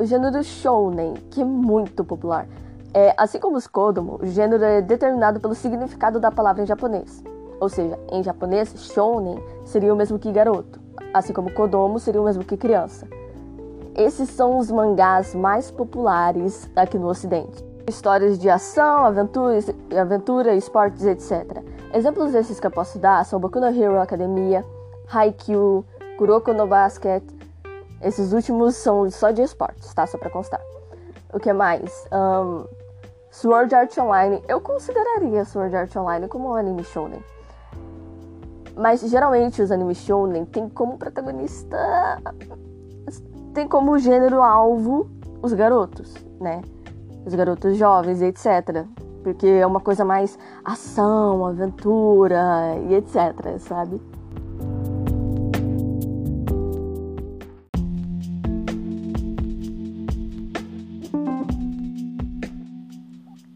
O 0.00 0.06
gênero 0.06 0.42
shounen, 0.42 1.12
que 1.30 1.42
é 1.42 1.44
muito 1.44 2.02
popular. 2.02 2.48
É, 2.94 3.12
assim 3.18 3.38
como 3.38 3.58
os 3.58 3.66
kodomo, 3.66 4.18
o 4.22 4.24
gênero 4.24 4.64
é 4.64 4.80
determinado 4.80 5.38
pelo 5.38 5.54
significado 5.54 6.18
da 6.18 6.30
palavra 6.30 6.62
em 6.62 6.66
japonês. 6.66 7.22
Ou 7.60 7.68
seja, 7.68 7.98
em 8.10 8.22
japonês, 8.22 8.72
shounen 8.78 9.38
seria 9.62 9.92
o 9.92 9.96
mesmo 9.96 10.18
que 10.18 10.32
garoto, 10.32 10.80
assim 11.12 11.34
como 11.34 11.52
kodomo 11.52 11.98
seria 11.98 12.18
o 12.18 12.24
mesmo 12.24 12.42
que 12.42 12.56
criança. 12.56 13.06
Esses 13.94 14.30
são 14.30 14.56
os 14.56 14.70
mangás 14.70 15.34
mais 15.34 15.70
populares 15.70 16.70
aqui 16.74 16.98
no 16.98 17.08
ocidente. 17.08 17.62
Histórias 17.86 18.38
de 18.38 18.48
ação, 18.48 19.04
aventura, 19.04 19.58
aventura 20.00 20.54
esportes, 20.54 21.04
etc. 21.04 21.62
Exemplos 21.92 22.32
desses 22.32 22.58
que 22.58 22.66
eu 22.66 22.70
posso 22.70 22.98
dar 22.98 23.22
são 23.26 23.38
Boku 23.38 23.60
no 23.60 23.66
Hero 23.66 24.00
Academia, 24.00 24.64
Haikyuu, 25.12 25.84
Kuroko 26.16 26.54
no 26.54 26.66
Basket. 26.66 27.22
Esses 28.00 28.32
últimos 28.32 28.76
são 28.76 29.10
só 29.10 29.30
de 29.30 29.42
esportes, 29.42 29.92
tá? 29.92 30.06
Só 30.06 30.16
pra 30.18 30.30
constar. 30.30 30.60
O 31.32 31.38
que 31.38 31.52
mais? 31.52 32.06
Um, 32.12 32.64
Sword 33.30 33.74
Art 33.74 33.96
Online. 33.98 34.42
Eu 34.48 34.60
consideraria 34.60 35.44
Sword 35.44 35.76
Art 35.76 35.94
Online 35.96 36.28
como 36.28 36.50
um 36.50 36.54
anime 36.54 36.82
shonen. 36.84 37.22
Mas 38.76 39.00
geralmente 39.02 39.60
os 39.60 39.70
animes 39.70 39.98
shounen 39.98 40.44
tem 40.46 40.68
como 40.68 40.96
protagonista 40.96 41.76
tem 43.52 43.66
como 43.66 43.98
gênero 43.98 44.42
alvo 44.42 45.10
os 45.42 45.52
garotos, 45.52 46.14
né? 46.40 46.62
Os 47.26 47.34
garotos 47.34 47.76
jovens, 47.76 48.22
etc. 48.22 48.86
Porque 49.22 49.46
é 49.46 49.66
uma 49.66 49.80
coisa 49.80 50.04
mais 50.04 50.38
ação, 50.64 51.44
aventura 51.44 52.76
e 52.88 52.94
etc, 52.94 53.58
sabe? 53.58 54.00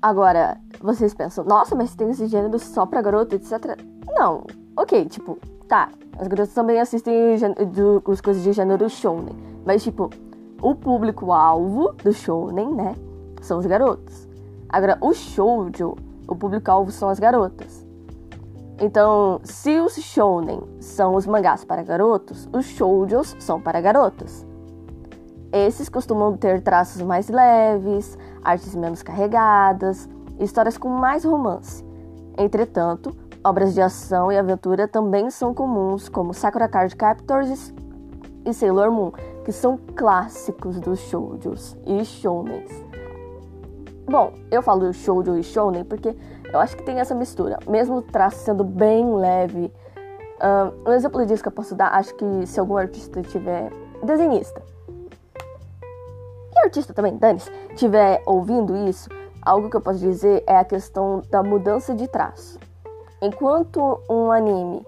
Agora, 0.04 0.58
vocês 0.82 1.14
pensam, 1.14 1.46
nossa, 1.46 1.74
mas 1.74 1.94
tem 1.94 2.10
esse 2.10 2.26
gênero 2.26 2.58
só 2.58 2.84
pra 2.84 3.00
garoto, 3.00 3.36
etc. 3.36 3.74
Não, 4.06 4.44
ok, 4.76 5.06
tipo, 5.06 5.38
tá. 5.66 5.88
As 6.18 6.28
garotas 6.28 6.52
também 6.52 6.78
assistem 6.78 7.32
as 7.32 8.20
coisas 8.20 8.42
de 8.42 8.52
gênero 8.52 8.86
shounen. 8.90 9.34
Mas, 9.64 9.82
tipo, 9.82 10.10
o 10.60 10.74
público-alvo 10.74 11.94
do 12.04 12.12
shounen, 12.12 12.70
né? 12.74 12.94
São 13.40 13.58
os 13.58 13.64
garotos. 13.64 14.28
Agora, 14.68 14.98
o 15.00 15.14
shoujo, 15.14 15.96
o 16.28 16.36
público-alvo 16.36 16.90
são 16.90 17.08
as 17.08 17.18
garotas. 17.18 17.86
Então, 18.78 19.40
se 19.42 19.80
os 19.80 19.94
shounen 19.94 20.60
são 20.80 21.14
os 21.14 21.26
mangás 21.26 21.64
para 21.64 21.82
garotos, 21.82 22.46
os 22.52 22.66
shoujos 22.66 23.34
são 23.38 23.58
para 23.58 23.80
garotas. 23.80 24.46
Esses 25.50 25.88
costumam 25.88 26.36
ter 26.36 26.60
traços 26.60 27.00
mais 27.00 27.28
leves, 27.28 28.18
artes 28.44 28.74
menos 28.74 29.02
carregadas, 29.02 30.08
histórias 30.38 30.76
com 30.76 30.88
mais 30.88 31.24
romance. 31.24 31.84
Entretanto, 32.36 33.16
obras 33.42 33.74
de 33.74 33.80
ação 33.80 34.30
e 34.30 34.38
aventura 34.38 34.86
também 34.86 35.30
são 35.30 35.54
comuns, 35.54 36.08
como 36.08 36.34
Sakura 36.34 36.68
Card 36.68 36.94
Captors 36.94 37.72
e 38.44 38.52
Sailor 38.52 38.90
Moon, 38.90 39.12
que 39.44 39.52
são 39.52 39.78
clássicos 39.96 40.78
dos 40.80 40.98
shoujos 41.00 41.76
e 41.86 42.04
shounens. 42.04 42.70
Bom, 44.06 44.34
eu 44.50 44.60
falo 44.60 44.92
shoujo 44.92 45.36
e 45.38 45.42
shounen 45.42 45.82
porque 45.84 46.14
eu 46.52 46.60
acho 46.60 46.76
que 46.76 46.82
tem 46.82 47.00
essa 47.00 47.14
mistura, 47.14 47.58
mesmo 47.66 47.96
o 47.96 48.02
traço 48.02 48.44
sendo 48.44 48.62
bem 48.62 49.14
leve. 49.14 49.72
Um, 50.86 50.92
exemplo 50.92 51.24
disso 51.24 51.42
que 51.42 51.48
eu 51.48 51.52
posso 51.52 51.74
dar, 51.74 51.88
acho 51.94 52.14
que 52.14 52.46
se 52.46 52.60
algum 52.60 52.76
artista 52.76 53.22
tiver 53.22 53.70
desenhista 54.02 54.73
e 56.54 56.64
artista 56.64 56.92
também, 56.92 57.16
dane-se, 57.16 57.50
tiver 57.76 58.22
ouvindo 58.26 58.76
isso, 58.88 59.08
algo 59.42 59.68
que 59.68 59.76
eu 59.76 59.80
posso 59.80 59.98
dizer 59.98 60.42
é 60.46 60.56
a 60.56 60.64
questão 60.64 61.22
da 61.30 61.42
mudança 61.42 61.94
de 61.94 62.08
traço. 62.08 62.58
Enquanto 63.20 64.00
um 64.08 64.30
anime 64.30 64.86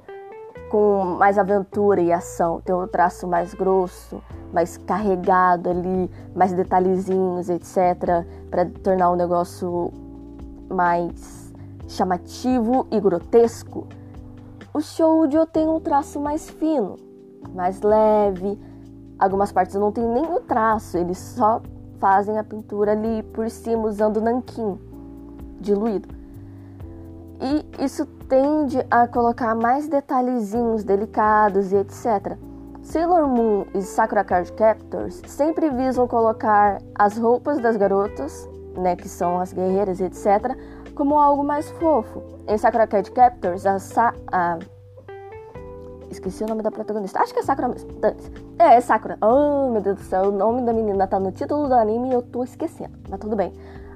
com 0.70 1.16
mais 1.18 1.38
aventura 1.38 2.00
e 2.00 2.12
ação 2.12 2.61
tem 2.61 2.74
um 2.74 2.87
traço 2.87 3.26
mais 3.26 3.55
grosso, 3.55 4.22
mais 4.52 4.76
carregado 4.76 5.70
ali, 5.70 6.11
mais 6.35 6.52
detalhezinhos, 6.52 7.48
etc, 7.48 8.24
para 8.50 8.66
tornar 8.83 9.11
o 9.11 9.16
negócio 9.16 9.92
mais 10.68 11.52
chamativo 11.88 12.87
e 12.90 13.00
grotesco. 13.00 13.87
O 14.74 14.81
shoujo 14.81 15.46
tem 15.46 15.68
um 15.68 15.81
traço 15.81 16.20
mais 16.20 16.50
fino, 16.50 16.96
mais 17.55 17.81
leve. 17.81 18.59
Algumas 19.18 19.50
partes 19.50 19.74
não 19.76 19.90
tem 19.90 20.07
nem 20.07 20.24
o 20.24 20.40
traço, 20.40 20.98
eles 20.98 21.18
só 21.18 21.62
fazem 21.98 22.38
a 22.38 22.44
pintura 22.44 22.92
ali 22.92 23.22
por 23.22 23.48
cima 23.50 23.87
usando 23.87 24.20
nanquim 24.20 24.79
diluído. 25.61 26.09
E 27.40 27.85
isso 27.85 28.07
tende 28.29 28.79
a 28.90 29.07
colocar 29.07 29.55
mais 29.55 29.88
detalhezinhos 29.88 30.85
delicados 30.85 31.72
e 31.72 31.76
etc. 31.76 32.37
Sailor 32.83 33.26
Moon 33.26 33.66
e 33.74 33.83
Sakura 33.83 34.24
Card 34.24 34.52
Captors 34.52 35.20
sempre 35.26 35.70
visam 35.70 36.07
colocar 36.07 36.79
as 36.94 37.18
roupas 37.18 37.59
das 37.59 37.76
garotas, 37.76 38.48
né, 38.76 38.94
que 38.94 39.09
são 39.09 39.40
as 39.40 39.52
guerreiras, 39.52 40.00
etc., 40.00 40.57
como 40.94 41.18
algo 41.18 41.42
mais 41.42 41.68
fofo. 41.72 42.22
Em 42.46 42.57
Sakura 42.57 42.87
Card 42.87 43.11
Captors, 43.11 43.66
a, 43.66 43.79
Sa 43.79 44.14
a... 44.33 44.59
Esqueci 46.11 46.45
o 46.45 46.47
nome 46.47 46.62
da 46.62 46.71
protagonista. 46.71 47.21
Acho 47.21 47.33
que 47.33 47.40
é 47.40 47.42
Sakura 47.42 47.69
mesmo. 47.69 47.90
É, 48.59 48.77
é 48.77 48.81
Sakura. 48.81 49.19
Oh, 49.21 49.71
meu 49.71 49.81
Deus 49.81 49.97
do 49.97 50.03
céu. 50.03 50.29
O 50.29 50.33
nome 50.33 50.62
da 50.62 50.73
menina 50.73 51.07
tá 51.07 51.19
no 51.19 51.33
título 51.33 51.69
do 51.69 51.75
anime 51.75 52.11
e 52.11 52.12
eu 52.12 52.23
tô 52.23 52.45
esquecendo. 52.45 52.99
Mas 53.09 53.21
tudo 53.21 53.37
bem. 53.37 53.53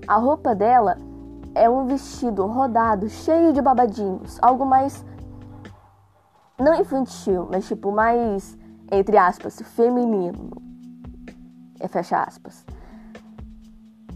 A 0.06 0.16
roupa 0.16 0.54
dela 0.54 0.96
é 1.54 1.68
um 1.68 1.86
vestido 1.86 2.46
rodado, 2.46 3.08
cheio 3.08 3.52
de 3.52 3.62
babadinhos. 3.62 4.38
Algo 4.42 4.64
mais. 4.64 5.04
Não 6.58 6.74
infantil, 6.74 7.48
mas 7.50 7.66
tipo 7.66 7.90
mais 7.90 8.58
entre 8.90 9.16
aspas, 9.16 9.60
feminino. 9.62 10.50
É 11.78 11.86
fecha 11.86 12.22
aspas. 12.22 12.64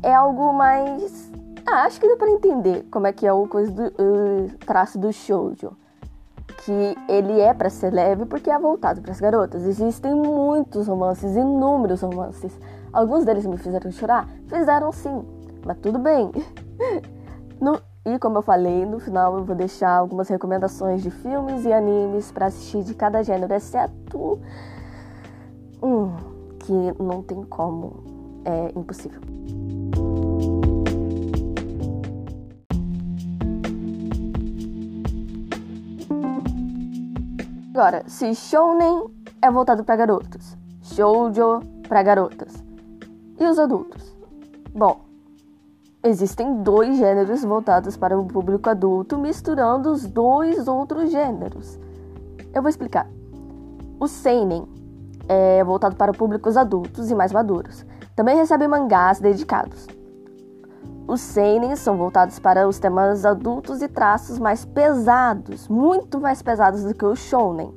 É 0.02 0.12
algo 0.12 0.52
mais. 0.52 1.33
Ah, 1.66 1.85
acho 1.85 2.00
que 2.00 2.09
dá 2.09 2.16
pra 2.16 2.30
entender 2.30 2.87
como 2.90 3.07
é 3.07 3.12
que 3.12 3.26
é 3.26 3.33
o 3.33 3.46
coisa 3.46 3.70
do 3.70 3.87
uh, 3.87 4.59
traço 4.66 4.98
do 4.98 5.12
shoujo. 5.12 5.76
Que 6.64 6.96
ele 7.09 7.40
é 7.40 7.52
para 7.52 7.68
ser 7.68 7.92
leve 7.92 8.24
porque 8.26 8.50
é 8.50 8.59
voltado 8.59 9.00
para 9.00 9.12
as 9.12 9.20
garotas. 9.20 9.64
Existem 9.64 10.14
muitos 10.14 10.87
romances, 10.87 11.37
inúmeros 11.37 12.00
romances. 12.00 12.52
Alguns 12.92 13.24
deles 13.24 13.44
me 13.44 13.57
fizeram 13.57 13.90
chorar? 13.90 14.28
Fizeram 14.46 14.92
sim, 14.92 15.24
mas 15.64 15.76
tudo 15.78 15.98
bem. 15.98 16.30
no, 17.61 17.80
e 18.07 18.18
como 18.18 18.38
eu 18.38 18.42
falei, 18.42 18.85
no 18.85 19.00
final 19.00 19.38
eu 19.38 19.44
vou 19.44 19.57
deixar 19.57 19.90
algumas 19.90 20.28
recomendações 20.28 21.02
de 21.02 21.11
filmes 21.11 21.64
e 21.64 21.72
animes 21.72 22.30
para 22.30 22.46
assistir 22.46 22.83
de 22.83 22.94
cada 22.94 23.22
gênero, 23.22 23.52
exceto 23.52 24.38
um 25.83 26.12
que 26.59 27.02
não 27.02 27.22
tem 27.22 27.42
como, 27.44 28.04
é 28.44 28.78
impossível. 28.78 29.20
Agora, 37.74 38.04
se 38.06 38.32
shounen 38.37 39.06
é 39.42 39.50
voltado 39.50 39.82
para 39.82 39.96
garotos, 39.96 40.56
shoujo 40.80 41.58
para 41.88 42.04
garotas 42.04 42.62
e 43.37 43.44
os 43.44 43.58
adultos. 43.58 44.16
Bom, 44.72 45.00
Existem 46.06 46.62
dois 46.62 46.98
gêneros 46.98 47.42
voltados 47.42 47.96
para 47.96 48.18
o 48.18 48.26
público 48.26 48.68
adulto, 48.68 49.16
misturando 49.16 49.90
os 49.90 50.06
dois 50.06 50.68
outros 50.68 51.10
gêneros. 51.10 51.80
Eu 52.52 52.60
vou 52.60 52.68
explicar. 52.68 53.08
O 53.98 54.06
seinen 54.06 54.68
é 55.26 55.64
voltado 55.64 55.96
para 55.96 56.12
públicos 56.12 56.58
adultos 56.58 57.10
e 57.10 57.14
mais 57.14 57.32
maduros. 57.32 57.87
Também 58.14 58.37
recebe 58.37 58.68
mangás 58.68 59.18
dedicados. 59.18 59.87
Os 61.06 61.20
seinen 61.20 61.76
são 61.76 61.98
voltados 61.98 62.38
para 62.38 62.66
os 62.66 62.78
temas 62.78 63.26
adultos 63.26 63.82
e 63.82 63.88
traços 63.88 64.38
mais 64.38 64.64
pesados, 64.64 65.68
muito 65.68 66.18
mais 66.18 66.40
pesados 66.40 66.82
do 66.82 66.94
que 66.94 67.04
o 67.04 67.14
shounen. 67.14 67.72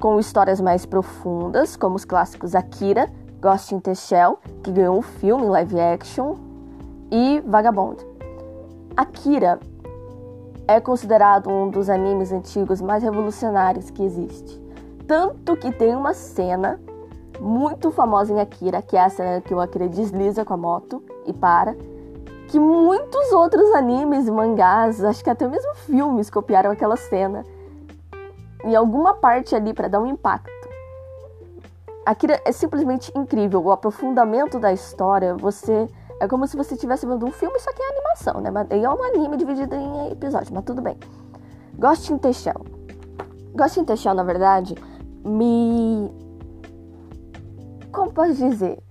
com 0.00 0.18
histórias 0.20 0.60
mais 0.60 0.84
profundas, 0.84 1.76
como 1.76 1.96
os 1.96 2.04
clássicos 2.04 2.54
Akira, 2.54 3.10
Ghost 3.40 3.74
in 3.74 3.80
the 3.80 3.94
Shell, 3.94 4.38
que 4.62 4.70
ganhou 4.70 4.98
um 4.98 5.02
filme 5.02 5.46
live 5.46 5.80
action, 5.80 6.34
e 7.10 7.40
Vagabond. 7.46 8.04
Akira 8.94 9.58
é 10.66 10.78
considerado 10.80 11.48
um 11.48 11.70
dos 11.70 11.88
animes 11.88 12.32
antigos 12.32 12.82
mais 12.82 13.02
revolucionários 13.02 13.88
que 13.88 14.02
existe. 14.02 14.60
Tanto 15.06 15.56
que 15.56 15.72
tem 15.72 15.94
uma 15.94 16.12
cena 16.12 16.78
muito 17.40 17.90
famosa 17.90 18.32
em 18.32 18.40
Akira, 18.40 18.82
que 18.82 18.96
é 18.96 19.04
a 19.04 19.08
cena 19.08 19.40
que 19.40 19.54
o 19.54 19.60
Akira 19.60 19.88
desliza 19.88 20.44
com 20.44 20.52
a 20.52 20.58
moto 20.58 21.02
e 21.26 21.32
para, 21.32 21.76
que 22.48 22.58
muitos 22.58 23.32
outros 23.32 23.74
animes 23.74 24.26
e 24.26 24.30
mangás, 24.30 25.02
acho 25.02 25.22
que 25.24 25.30
até 25.30 25.46
mesmo 25.48 25.74
filmes 25.74 26.30
copiaram 26.30 26.70
aquela 26.70 26.96
cena 26.96 27.44
em 28.64 28.74
alguma 28.74 29.14
parte 29.14 29.54
ali 29.54 29.74
para 29.74 29.88
dar 29.88 30.00
um 30.00 30.06
impacto. 30.06 30.52
Akira 32.06 32.40
é 32.44 32.52
simplesmente 32.52 33.12
incrível, 33.16 33.62
o 33.62 33.72
aprofundamento 33.72 34.58
da 34.58 34.72
história, 34.72 35.34
você 35.34 35.88
é 36.20 36.28
como 36.28 36.46
se 36.46 36.56
você 36.56 36.74
estivesse 36.74 37.06
vendo 37.06 37.26
um 37.26 37.30
filme, 37.30 37.58
só 37.58 37.72
que 37.72 37.82
é 37.82 37.88
animação, 37.90 38.40
né? 38.40 38.50
Mas 38.50 38.70
é 38.70 38.88
um 38.88 39.02
anime 39.02 39.36
dividido 39.36 39.74
em 39.74 40.12
episódios, 40.12 40.50
mas 40.50 40.64
tudo 40.64 40.80
bem. 40.80 40.98
Ghost 41.78 42.12
in 42.12 42.18
the 42.18 42.32
Shell. 42.32 42.64
Ghost 43.54 43.80
in 43.80 43.84
the 43.84 43.96
Shell, 43.96 44.14
na 44.14 44.22
verdade, 44.22 44.74
me 45.24 46.10
como 47.94 48.12
posso 48.12 48.34
dizer? 48.34 48.82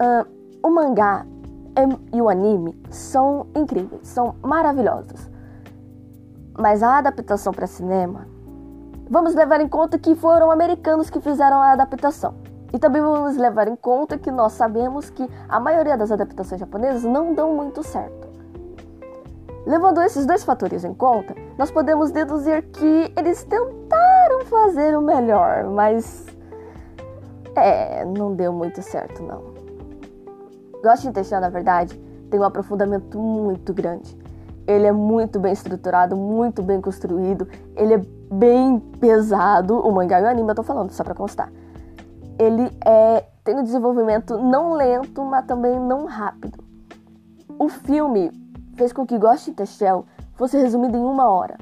Uh, 0.00 0.37
o 0.62 0.70
mangá 0.70 1.26
e 2.12 2.20
o 2.20 2.28
anime 2.28 2.80
são 2.90 3.46
incríveis, 3.54 4.08
são 4.08 4.34
maravilhosos. 4.42 5.30
Mas 6.58 6.82
a 6.82 6.98
adaptação 6.98 7.52
para 7.52 7.66
cinema, 7.66 8.26
vamos 9.08 9.34
levar 9.34 9.60
em 9.60 9.68
conta 9.68 9.98
que 9.98 10.14
foram 10.16 10.50
americanos 10.50 11.08
que 11.08 11.20
fizeram 11.20 11.58
a 11.58 11.72
adaptação. 11.72 12.34
E 12.72 12.78
também 12.78 13.00
vamos 13.00 13.36
levar 13.36 13.68
em 13.68 13.76
conta 13.76 14.18
que 14.18 14.30
nós 14.30 14.52
sabemos 14.52 15.08
que 15.08 15.28
a 15.48 15.60
maioria 15.60 15.96
das 15.96 16.10
adaptações 16.10 16.60
japonesas 16.60 17.04
não 17.04 17.32
dão 17.32 17.54
muito 17.54 17.82
certo. 17.82 18.28
Levando 19.64 20.02
esses 20.02 20.26
dois 20.26 20.44
fatores 20.44 20.84
em 20.84 20.94
conta, 20.94 21.34
nós 21.56 21.70
podemos 21.70 22.10
deduzir 22.10 22.62
que 22.70 23.12
eles 23.16 23.44
tentaram 23.44 24.44
fazer 24.46 24.96
o 24.96 25.02
melhor, 25.02 25.64
mas 25.64 26.26
é, 27.54 28.04
não 28.04 28.34
deu 28.34 28.52
muito 28.52 28.82
certo, 28.82 29.22
não. 29.22 29.57
In 31.06 31.12
the 31.12 31.24
Shell, 31.24 31.40
na 31.40 31.48
verdade, 31.48 31.98
tem 32.30 32.38
um 32.38 32.44
aprofundamento 32.44 33.18
muito 33.18 33.72
grande. 33.72 34.16
Ele 34.66 34.86
é 34.86 34.92
muito 34.92 35.40
bem 35.40 35.52
estruturado, 35.52 36.16
muito 36.16 36.62
bem 36.62 36.80
construído, 36.80 37.48
ele 37.74 37.94
é 37.94 38.02
bem 38.30 38.78
pesado. 38.78 39.78
O 39.78 39.90
mangá 39.92 40.20
e 40.20 40.24
o 40.24 40.28
anime 40.28 40.50
eu 40.50 40.54
tô 40.54 40.62
falando, 40.62 40.90
só 40.90 41.02
pra 41.02 41.14
constar. 41.14 41.50
Ele 42.38 42.70
é, 42.84 43.24
tem 43.42 43.56
um 43.56 43.62
desenvolvimento 43.62 44.38
não 44.38 44.72
lento, 44.72 45.24
mas 45.24 45.46
também 45.46 45.78
não 45.80 46.04
rápido. 46.04 46.62
O 47.58 47.68
filme 47.68 48.30
fez 48.76 48.92
com 48.92 49.06
que 49.06 49.18
Ghost 49.18 49.50
in 49.50 49.54
the 49.54 49.66
Shell 49.66 50.04
fosse 50.34 50.56
resumido 50.56 50.96
em 50.96 51.04
uma 51.04 51.28
hora. 51.28 51.56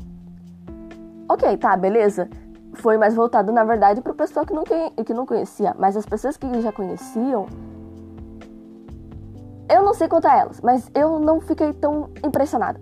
Ok, 1.28 1.56
tá, 1.56 1.76
beleza 1.76 2.28
foi 2.76 2.96
mais 2.96 3.14
voltado, 3.14 3.52
na 3.52 3.64
verdade, 3.64 4.00
para 4.00 4.12
o 4.12 4.14
pessoal 4.14 4.46
que 4.46 4.52
não, 4.52 4.62
que 4.64 5.14
não 5.14 5.26
conhecia. 5.26 5.74
Mas 5.78 5.96
as 5.96 6.06
pessoas 6.06 6.36
que 6.36 6.60
já 6.60 6.70
conheciam, 6.70 7.46
eu 9.68 9.82
não 9.82 9.94
sei 9.94 10.08
quanto 10.08 10.26
a 10.26 10.36
elas, 10.36 10.60
mas 10.60 10.90
eu 10.94 11.18
não 11.18 11.40
fiquei 11.40 11.72
tão 11.72 12.10
impressionada. 12.24 12.80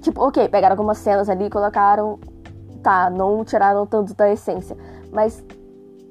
Tipo, 0.00 0.22
ok, 0.22 0.48
pegaram 0.48 0.74
algumas 0.74 0.98
cenas 0.98 1.28
ali 1.28 1.46
e 1.46 1.50
colocaram. 1.50 2.18
Tá, 2.82 3.10
não 3.10 3.44
tiraram 3.44 3.86
tanto 3.86 4.14
da 4.14 4.30
essência. 4.30 4.76
Mas 5.12 5.44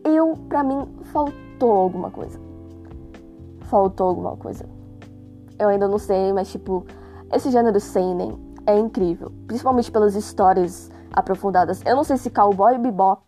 eu, 0.04 0.34
pra 0.48 0.64
mim, 0.64 0.88
faltou 1.06 1.72
alguma 1.72 2.12
coisa. 2.12 2.40
Faltou 3.62 4.10
alguma 4.10 4.36
coisa. 4.36 4.66
Eu 5.58 5.70
ainda 5.70 5.88
não 5.88 5.98
sei, 5.98 6.32
mas 6.32 6.52
tipo, 6.52 6.86
esse 7.34 7.50
gênero 7.50 7.80
seinen 7.80 8.38
é 8.68 8.78
incrível. 8.78 9.32
Principalmente 9.48 9.92
pelas 9.92 10.16
histórias 10.16 10.92
aprofundadas. 11.12 11.82
Eu 11.86 11.96
não 11.96 12.04
sei 12.04 12.18
se 12.18 12.30
Cowboy 12.30 12.78
Bebop 12.78 13.24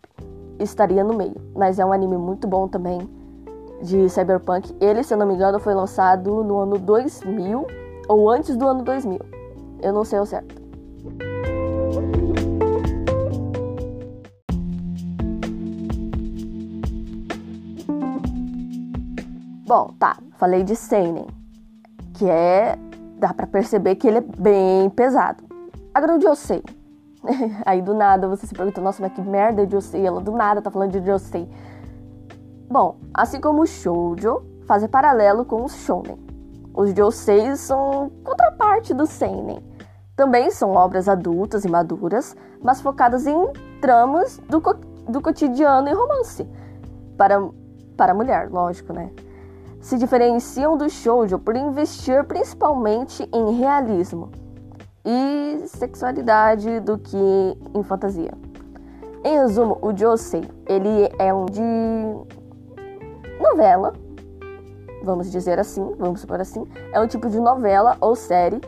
estaria 0.58 1.02
no 1.02 1.14
meio, 1.14 1.36
mas 1.56 1.78
é 1.78 1.84
um 1.84 1.92
anime 1.92 2.16
muito 2.16 2.46
bom 2.46 2.68
também 2.68 3.00
de 3.82 4.08
cyberpunk. 4.08 4.74
Ele, 4.80 5.02
se 5.02 5.12
eu 5.12 5.18
não 5.18 5.26
me 5.26 5.34
engano, 5.34 5.58
foi 5.58 5.74
lançado 5.74 6.42
no 6.44 6.58
ano 6.58 6.78
2000 6.78 7.66
ou 8.08 8.30
antes 8.30 8.56
do 8.56 8.68
ano 8.68 8.82
2000. 8.82 9.18
Eu 9.82 9.92
não 9.92 10.04
sei 10.04 10.18
o 10.20 10.26
certo. 10.26 10.62
Bom, 19.66 19.94
tá, 19.98 20.18
falei 20.36 20.62
de 20.62 20.76
seinen, 20.76 21.26
que 22.14 22.28
é 22.28 22.78
dá 23.18 23.32
para 23.32 23.46
perceber 23.46 23.94
que 23.96 24.06
ele 24.06 24.18
é 24.18 24.20
bem 24.20 24.90
pesado. 24.90 25.44
Agora 25.94 26.14
onde 26.14 26.26
eu 26.26 26.34
sei 26.34 26.62
Aí 27.64 27.80
do 27.80 27.94
nada 27.94 28.28
você 28.28 28.46
se 28.46 28.54
pergunta, 28.54 28.80
nossa, 28.80 29.02
mas 29.02 29.12
que 29.12 29.20
merda 29.20 29.64
de 29.64 29.72
Josei? 29.72 30.04
Ela 30.06 30.20
do 30.20 30.32
nada 30.32 30.60
tá 30.60 30.70
falando 30.70 30.90
de 30.90 31.04
Josei. 31.04 31.48
Bom, 32.72 32.96
assim 33.12 33.38
como 33.38 33.60
o 33.60 33.66
shoujo, 33.66 34.42
fazem 34.66 34.88
paralelo 34.88 35.44
com 35.44 35.62
os 35.62 35.74
shonen. 35.74 36.18
Os 36.72 36.94
Joseis 36.94 37.60
são 37.60 38.10
contraparte 38.24 38.94
do 38.94 39.04
seinen. 39.04 39.62
Também 40.16 40.50
são 40.50 40.70
obras 40.70 41.06
adultas 41.06 41.66
e 41.66 41.68
maduras, 41.68 42.34
mas 42.62 42.80
focadas 42.80 43.26
em 43.26 43.36
tramas 43.78 44.40
do, 44.48 44.58
co 44.58 44.72
do 45.06 45.20
cotidiano 45.20 45.86
e 45.86 45.92
romance. 45.92 46.48
Para, 47.18 47.46
para 47.94 48.12
a 48.12 48.14
mulher, 48.14 48.48
lógico, 48.50 48.94
né? 48.94 49.10
Se 49.78 49.98
diferenciam 49.98 50.74
do 50.74 50.88
shoujo 50.88 51.38
por 51.38 51.54
investir 51.54 52.24
principalmente 52.24 53.28
em 53.34 53.52
realismo 53.58 54.30
e 55.04 55.62
sexualidade 55.66 56.80
do 56.80 56.96
que 56.96 57.18
em 57.74 57.82
fantasia. 57.82 58.32
Em 59.22 59.36
resumo, 59.36 59.76
o 59.82 59.94
Josei, 59.94 60.48
ele 60.66 61.12
é 61.18 61.34
um 61.34 61.44
de 61.44 62.41
novela, 63.42 63.92
vamos 65.02 65.30
dizer 65.30 65.58
assim, 65.58 65.94
vamos 65.98 66.20
supor 66.20 66.40
assim, 66.40 66.66
é 66.92 67.00
um 67.00 67.06
tipo 67.06 67.28
de 67.28 67.38
novela 67.38 67.96
ou 68.00 68.14
série 68.14 68.60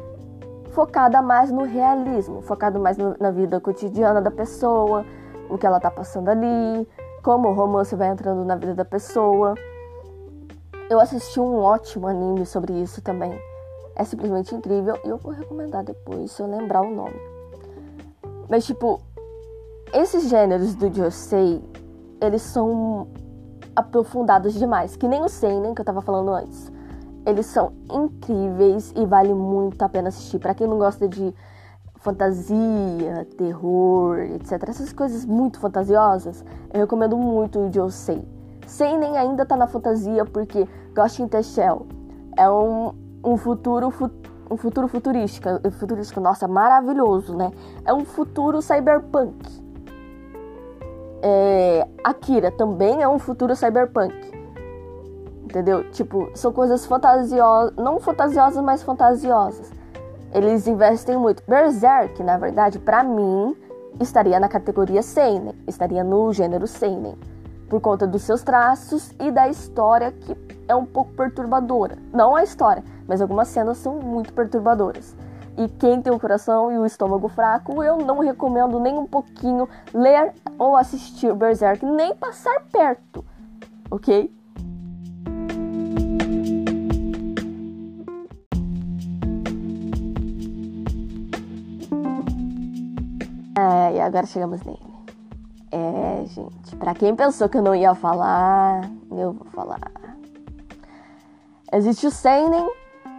focada 0.73 1.23
mais 1.23 1.51
no 1.51 1.63
realismo, 1.63 2.43
focado 2.43 2.81
mais 2.81 2.97
no, 2.97 3.17
na 3.19 3.31
vida 3.31 3.61
cotidiana 3.61 4.21
da 4.21 4.31
pessoa, 4.31 5.05
o 5.49 5.57
que 5.57 5.67
ela 5.67 5.79
tá 5.79 5.91
passando 5.91 6.29
ali, 6.29 6.89
como 7.23 7.49
o 7.49 7.53
romance 7.55 7.95
vai 7.95 8.09
entrando 8.09 8.45
na 8.45 8.57
vida 8.57 8.75
da 8.75 8.85
pessoa. 8.85 9.55
Eu 10.91 11.01
assisti 11.01 11.39
um 11.39 11.57
ótimo 11.57 12.09
anime 12.09 12.45
sobre 12.45 12.73
isso 12.73 13.01
também 13.01 13.39
é 13.97 14.05
simplesmente 14.05 14.55
incrível 14.55 14.99
e 15.05 15.09
eu 15.09 15.19
vou 15.19 15.33
recomendar 15.33 15.85
depois 15.85 16.31
se 16.33 16.43
eu 16.43 16.47
lembrar 16.47 16.83
o 16.83 16.95
nome. 16.95 17.21
Mas 18.49 18.67
tipo, 18.67 19.01
esses 19.93 20.29
gêneros 20.29 20.75
do 20.75 20.93
Josei, 20.93 21.63
eles 22.21 22.43
são 22.43 23.09
aprofundados 23.75 24.55
demais, 24.55 24.97
que 24.97 25.09
nem 25.09 25.23
o 25.23 25.29
Seinen 25.29 25.75
que 25.75 25.81
eu 25.81 25.85
tava 25.85 26.01
falando 26.01 26.31
antes. 26.33 26.73
Eles 27.27 27.47
são 27.47 27.73
incríveis 27.91 28.93
e 28.97 29.07
vale 29.07 29.33
muito 29.33 29.83
a 29.83 29.89
pena 29.89 30.09
assistir. 30.09 30.39
Para 30.39 30.55
quem 30.55 30.67
não 30.67 30.79
gosta 30.79 31.09
de 31.09 31.35
fantasia, 31.97 33.27
terror, 33.39 34.19
etc, 34.19 34.69
essas 34.69 34.93
coisas 34.93 35.25
muito 35.25 35.59
fantasiosas, 35.59 36.45
eu 36.73 36.81
recomendo 36.81 37.17
muito 37.17 37.59
o 37.59 37.73
Josei. 37.73 38.23
Seinen 38.67 39.17
ainda 39.17 39.47
tá 39.47 39.57
na 39.57 39.67
fantasia 39.67 40.25
porque 40.25 40.69
Ghost 40.95 41.23
in 41.23 41.29
the 41.29 41.43
Shell 41.43 41.87
é 42.37 42.49
um 42.51 42.93
um 43.25 43.39
futuro 43.39 43.91
um 44.51 44.57
futuro 44.59 44.87
futurístico, 44.87 45.49
futurístico, 45.73 46.21
nossa, 46.21 46.47
maravilhoso, 46.47 47.35
né? 47.35 47.51
É 47.85 47.95
um 47.95 48.05
futuro 48.05 48.61
cyberpunk. 48.61 49.64
É, 51.27 51.89
Akira 52.05 52.51
também 52.51 53.01
é 53.01 53.09
um 53.09 53.19
futuro 53.19 53.57
cyberpunk. 53.57 54.15
Entendeu? 55.43 55.91
Tipo, 55.91 56.31
são 56.35 56.53
coisas 56.53 56.85
fantasiosas, 56.85 57.75
não 57.77 57.99
fantasiosas, 57.99 58.63
mas 58.63 58.83
fantasiosas. 58.83 59.73
Eles 60.35 60.67
investem 60.67 61.17
muito. 61.17 61.43
Berserk, 61.49 62.23
na 62.23 62.37
verdade, 62.37 62.79
para 62.79 63.03
mim, 63.03 63.57
estaria 63.99 64.39
na 64.39 64.49
categoria 64.49 65.03
seinen, 65.03 65.55
estaria 65.67 66.05
no 66.05 66.31
gênero 66.31 66.67
seinen, 66.67 67.17
por 67.71 67.81
conta 67.81 68.07
dos 68.07 68.23
seus 68.23 68.43
traços 68.43 69.13
e 69.19 69.31
da 69.31 69.49
história 69.49 70.13
que 70.13 70.37
é 70.69 70.75
um 70.75 70.85
pouco 70.85 71.13
perturbadora. 71.13 71.97
Não 72.13 72.37
a 72.37 72.43
história, 72.43 72.85
mas 73.09 73.23
algumas 73.23 73.49
cenas 73.49 73.79
são 73.79 73.95
muito 73.95 74.31
perturbadoras. 74.35 75.17
E 75.57 75.69
quem 75.69 76.03
tem 76.03 76.13
o 76.13 76.19
coração 76.19 76.73
e 76.73 76.79
o 76.79 76.85
estômago 76.85 77.29
fraco, 77.29 77.83
eu 77.83 77.99
não 77.99 78.19
recomendo 78.19 78.81
nem 78.81 78.99
um 78.99 79.07
pouquinho 79.07 79.69
ler 79.93 80.33
ou 80.59 80.77
assistir 80.77 81.33
Berserk, 81.35 81.85
nem 81.85 82.15
passar 82.15 82.61
perto, 82.73 83.25
ok? 83.91 84.33
É, 93.57 93.97
e 93.97 94.01
agora 94.01 94.27
chegamos 94.27 94.61
nele. 94.63 94.95
É, 95.71 96.25
gente, 96.27 96.77
para 96.77 96.95
quem 96.95 97.15
pensou 97.15 97.49
que 97.49 97.57
eu 97.57 97.63
não 97.63 97.75
ia 97.75 97.95
falar, 97.95 98.91
eu 99.11 99.33
vou 99.33 99.47
falar. 99.47 99.93
Existe 101.73 102.07
o 102.07 102.11
Seinen, 102.11 102.69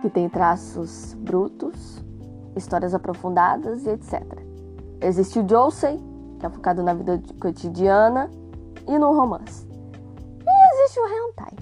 que 0.01 0.09
tem 0.09 0.29
traços 0.29 1.13
brutos, 1.15 2.04
histórias 2.55 2.93
aprofundadas 2.93 3.85
e 3.85 3.89
etc. 3.89 4.23
Existe 5.01 5.39
o 5.39 5.47
Josei, 5.47 5.99
que 6.39 6.45
é 6.45 6.49
focado 6.49 6.81
na 6.81 6.93
vida 6.93 7.21
cotidiana 7.39 8.29
e 8.87 8.97
no 8.97 9.13
romance. 9.13 9.67
E 10.45 10.83
existe 10.83 10.99
o 10.99 11.07
Hentai. 11.07 11.53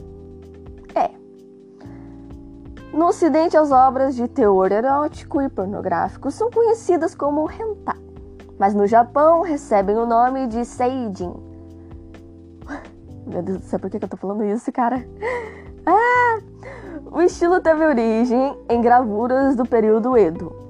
É. 0.96 1.24
No 2.96 3.08
ocidente, 3.08 3.58
as 3.58 3.72
obras 3.72 4.16
de 4.16 4.28
teor 4.28 4.72
erótico 4.72 5.42
e 5.42 5.50
pornográfico 5.50 6.30
são 6.30 6.52
conhecidas 6.52 7.16
como 7.16 7.50
hentai, 7.50 7.98
mas 8.60 8.76
no 8.76 8.86
Japão 8.86 9.42
recebem 9.42 9.98
o 9.98 10.06
nome 10.06 10.46
de 10.48 10.64
seijin. 10.64 11.34
Meu 13.26 13.42
Deus 13.42 13.58
do 13.60 13.64
céu, 13.66 13.80
por 13.80 13.90
que 13.90 13.98
eu 13.98 14.08
tô 14.08 14.18
falando 14.18 14.44
isso, 14.44 14.72
cara? 14.72 15.04
Ah! 15.86 16.40
O 17.12 17.22
estilo 17.22 17.60
teve 17.60 17.86
origem 17.86 18.58
em 18.70 18.80
gravuras 18.80 19.54
do 19.54 19.66
período 19.66 20.18
Edo, 20.18 20.63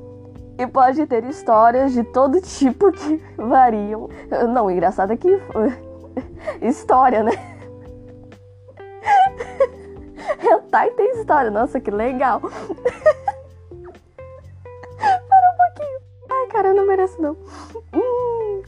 e 0.57 0.67
pode 0.67 1.05
ter 1.07 1.23
histórias 1.25 1.93
de 1.93 2.03
todo 2.03 2.39
tipo 2.41 2.91
que 2.91 3.17
variam. 3.37 4.09
Não, 4.49 4.69
engraçado 4.69 5.13
é 5.13 5.17
que. 5.17 5.29
história, 6.61 7.23
né? 7.23 7.31
Hentai 10.39 10.91
tem 10.91 11.19
história. 11.19 11.51
Nossa, 11.51 11.79
que 11.79 11.91
legal. 11.91 12.39
Para 12.39 12.49
um 15.51 15.57
pouquinho. 15.57 15.99
Ai, 16.29 16.47
cara, 16.47 16.69
eu 16.69 16.75
não 16.75 16.87
mereço 16.87 17.21
não. 17.21 17.35
Hum, 17.93 18.61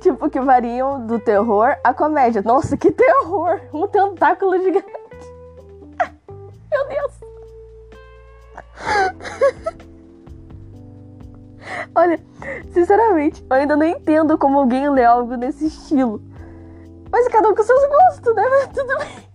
tipo, 0.00 0.28
que 0.28 0.38
variam 0.40 1.06
do 1.06 1.18
terror 1.18 1.76
à 1.84 1.94
comédia. 1.94 2.42
Nossa, 2.42 2.76
que 2.76 2.90
terror! 2.90 3.60
Um 3.72 3.86
tentáculo 3.86 4.58
gigante. 4.58 4.86
Meu 6.70 6.86
Deus. 6.88 7.12
Olha, 11.94 12.20
sinceramente, 12.72 13.44
eu 13.48 13.56
ainda 13.56 13.76
não 13.76 13.86
entendo 13.86 14.38
como 14.38 14.58
alguém 14.58 14.88
lê 14.90 15.04
algo 15.04 15.36
nesse 15.36 15.66
estilo. 15.66 16.22
Mas 17.10 17.28
cada 17.28 17.48
um 17.48 17.54
com 17.54 17.62
seus 17.62 17.88
gostos, 17.88 18.34
né? 18.34 18.42
Mas 18.48 18.68
tudo 18.68 18.98
bem. 18.98 19.28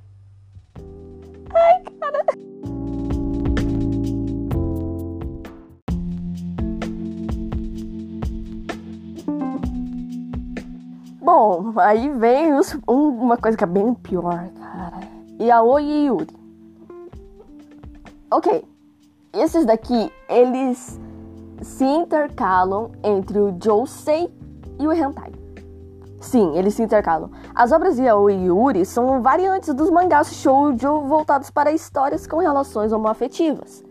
Ai, 1.54 1.84
cara. 2.00 2.26
Bom, 11.22 11.74
aí 11.78 12.10
vem 12.10 12.54
os, 12.54 12.76
um, 12.88 13.08
uma 13.10 13.38
coisa 13.38 13.58
que 13.58 13.64
é 13.64 13.68
bem 13.68 13.94
pior, 13.94 14.50
cara. 14.60 15.00
Yaoi 15.40 15.84
e 15.84 16.06
Yuri. 16.08 16.28
Ok. 18.30 18.66
Esses 19.34 19.66
daqui, 19.66 20.12
eles 20.30 21.00
se 21.64 21.86
intercalam 21.86 22.92
entre 23.04 23.40
o 23.40 23.56
Josei 23.62 24.32
e 24.80 24.88
o 24.88 24.94
Hentai. 24.94 25.32
Sim, 26.20 26.56
eles 26.56 26.74
se 26.74 26.84
intercalam. 26.84 27.30
As 27.54 27.72
obras 27.72 27.98
de 27.98 28.04
Yaoi 28.04 28.34
e 28.34 28.46
Yuri 28.46 28.86
são 28.86 29.22
variantes 29.22 29.74
dos 29.74 29.90
mangás 29.90 30.34
shoujo 30.34 31.02
voltados 31.02 31.50
para 31.50 31.72
histórias 31.72 32.26
com 32.26 32.38
relações 32.38 32.94
homoafetivas. 32.94 33.84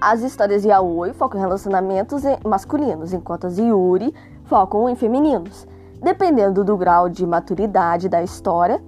As 0.00 0.22
histórias 0.22 0.62
de 0.62 0.68
Yaoi 0.68 1.12
focam 1.12 1.38
em 1.38 1.42
relacionamentos 1.42 2.22
masculinos, 2.44 3.12
enquanto 3.12 3.46
as 3.46 3.56
de 3.56 3.62
Yuri 3.62 4.14
focam 4.44 4.88
em 4.88 4.96
femininos. 4.96 5.66
Dependendo 6.02 6.64
do 6.64 6.76
grau 6.76 7.08
de 7.08 7.26
maturidade 7.26 8.08
da 8.08 8.22
história, 8.22 8.82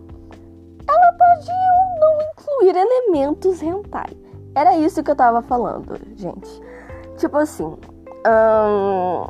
ela 0.89 1.13
pode 1.13 1.51
ou 1.51 2.01
não 2.01 2.19
incluir 2.33 2.77
elementos 2.77 3.63
hentai. 3.63 4.17
Era 4.55 4.77
isso 4.77 5.03
que 5.03 5.11
eu 5.11 5.17
tava 5.17 5.43
falando, 5.43 5.95
gente. 6.17 6.64
Tipo 7.17 7.39
assim, 7.39 7.65
hum, 8.27 9.27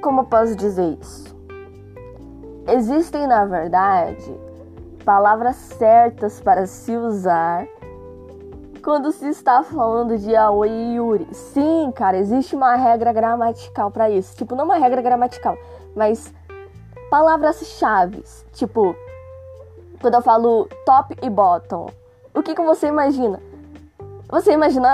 como 0.00 0.24
posso 0.26 0.56
dizer 0.56 0.98
isso? 1.00 1.36
Existem, 2.68 3.26
na 3.26 3.44
verdade, 3.44 4.36
palavras 5.04 5.56
certas 5.56 6.40
para 6.40 6.66
se 6.66 6.96
usar 6.96 7.66
quando 8.82 9.12
se 9.12 9.28
está 9.28 9.62
falando 9.62 10.18
de 10.18 10.34
Aoi 10.34 10.68
e 10.68 10.94
Yuri. 10.96 11.28
Sim, 11.32 11.92
cara, 11.94 12.16
existe 12.16 12.56
uma 12.56 12.74
regra 12.74 13.12
gramatical 13.12 13.90
para 13.90 14.10
isso. 14.10 14.36
Tipo, 14.36 14.56
não 14.56 14.64
uma 14.64 14.76
regra 14.76 15.00
gramatical, 15.00 15.56
mas 15.94 16.32
palavras-chave. 17.08 18.24
Tipo, 18.52 18.96
quando 20.00 20.14
eu 20.14 20.22
falo 20.22 20.68
top 20.84 21.16
e 21.22 21.30
bottom, 21.30 21.90
o 22.34 22.42
que, 22.42 22.54
que 22.54 22.62
você 22.62 22.88
imagina? 22.88 23.40
Você 24.32 24.52
imagina 24.52 24.88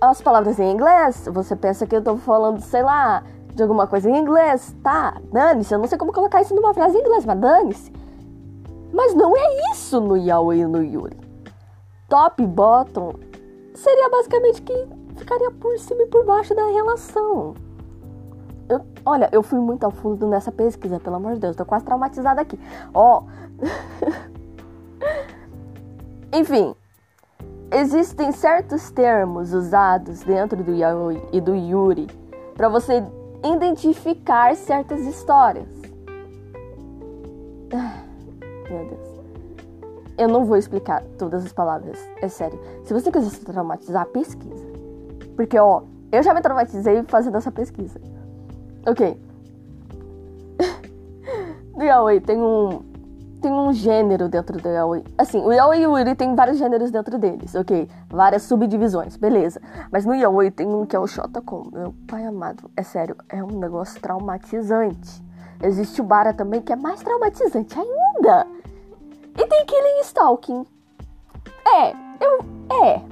as 0.00 0.20
palavras 0.20 0.58
em 0.58 0.68
inglês, 0.68 1.28
você 1.32 1.54
pensa 1.54 1.86
que 1.86 1.94
eu 1.94 2.02
tô 2.02 2.16
falando, 2.16 2.60
sei 2.60 2.82
lá, 2.82 3.22
de 3.54 3.62
alguma 3.62 3.86
coisa 3.86 4.10
em 4.10 4.18
inglês. 4.18 4.74
Tá, 4.82 5.16
dane-se, 5.32 5.72
eu 5.72 5.78
não 5.78 5.86
sei 5.86 5.96
como 5.96 6.12
colocar 6.12 6.42
isso 6.42 6.52
numa 6.56 6.74
frase 6.74 6.98
em 6.98 7.00
inglês, 7.00 7.24
mas 7.24 7.38
dane-se. 7.38 7.92
Mas 8.92 9.14
não 9.14 9.36
é 9.36 9.70
isso 9.70 10.00
no 10.00 10.16
Yaoi 10.16 10.58
e 10.58 10.66
no 10.66 10.82
Yuri. 10.82 11.16
Top 12.08 12.42
e 12.42 12.46
bottom 12.48 13.14
seria 13.74 14.10
basicamente 14.10 14.60
que 14.60 14.88
ficaria 15.14 15.52
por 15.52 15.78
cima 15.78 16.02
e 16.02 16.06
por 16.06 16.26
baixo 16.26 16.52
da 16.52 16.66
relação. 16.66 17.54
Eu, 18.68 18.80
olha, 19.06 19.28
eu 19.30 19.44
fui 19.44 19.60
muito 19.60 19.84
ao 19.84 19.92
fundo 19.92 20.26
nessa 20.26 20.50
pesquisa, 20.50 20.98
pelo 20.98 21.14
amor 21.14 21.34
de 21.34 21.38
Deus, 21.38 21.54
tô 21.54 21.64
quase 21.64 21.84
traumatizada 21.84 22.40
aqui. 22.40 22.58
Ó. 22.92 23.22
Oh. 23.22 23.24
Enfim, 26.36 26.74
existem 27.72 28.32
certos 28.32 28.90
termos 28.90 29.52
usados 29.52 30.20
dentro 30.20 30.62
do 30.62 30.74
yaoi 30.74 31.22
e 31.32 31.40
do 31.40 31.54
yuri 31.54 32.08
para 32.56 32.68
você 32.68 33.02
identificar 33.44 34.54
certas 34.56 35.00
histórias. 35.02 35.68
Ah, 37.72 38.02
meu 38.68 38.86
Deus. 38.86 39.10
Eu 40.18 40.28
não 40.28 40.44
vou 40.44 40.56
explicar 40.56 41.02
todas 41.16 41.46
as 41.46 41.52
palavras, 41.52 41.98
é 42.20 42.28
sério. 42.28 42.60
Se 42.84 42.92
você 42.92 43.10
quiser 43.10 43.30
se 43.30 43.44
traumatizar, 43.44 44.04
pesquisa. 44.06 44.66
Porque, 45.34 45.58
ó, 45.58 45.82
eu 46.12 46.22
já 46.22 46.34
me 46.34 46.42
traumatizei 46.42 47.02
fazendo 47.04 47.36
essa 47.36 47.50
pesquisa. 47.50 48.00
Ok. 48.86 49.18
No 51.72 51.84
yaoi 51.84 52.20
tem 52.20 52.36
um 52.36 52.89
tem 53.40 53.50
um 53.52 53.72
gênero 53.72 54.28
dentro 54.28 54.60
do 54.60 54.68
yaoi. 54.68 55.02
Assim, 55.18 55.40
o 55.40 55.52
yaoi 55.52 55.80
e 55.80 55.86
o 55.86 55.98
yuri 55.98 56.14
tem 56.14 56.34
vários 56.34 56.58
gêneros 56.58 56.90
dentro 56.90 57.18
deles, 57.18 57.54
ok? 57.54 57.88
Várias 58.08 58.42
subdivisões, 58.42 59.16
beleza. 59.16 59.60
Mas 59.90 60.04
no 60.04 60.14
yaoi 60.14 60.50
tem 60.50 60.66
um 60.66 60.86
que 60.86 60.94
é 60.94 60.98
o 60.98 61.06
shotacon. 61.06 61.68
Meu 61.72 61.94
pai 62.06 62.24
amado, 62.24 62.70
é 62.76 62.82
sério, 62.82 63.16
é 63.28 63.42
um 63.42 63.58
negócio 63.58 64.00
traumatizante. 64.00 65.22
Existe 65.62 66.00
o 66.00 66.04
bara 66.04 66.32
também 66.32 66.60
que 66.60 66.72
é 66.72 66.76
mais 66.76 67.00
traumatizante 67.00 67.76
ainda. 67.78 68.46
E 69.36 69.46
tem 69.46 69.66
Killing 69.66 70.00
Stalking. 70.02 70.66
É, 71.66 71.90
eu... 72.24 72.84
é. 72.84 73.02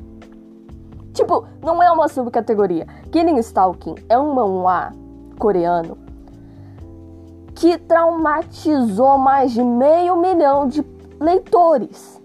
Tipo, 1.12 1.47
não 1.62 1.83
é 1.83 1.91
uma 1.91 2.09
subcategoria. 2.09 2.87
Killing 3.11 3.38
Stalking 3.38 3.97
é 4.09 4.19
um 4.19 4.35
manhwa 4.35 4.93
coreano 5.38 6.08
que 7.59 7.77
traumatizou 7.77 9.18
mais 9.18 9.51
de 9.51 9.62
meio 9.64 10.16
milhão 10.16 10.68
de 10.68 10.85
leitores. 11.20 12.22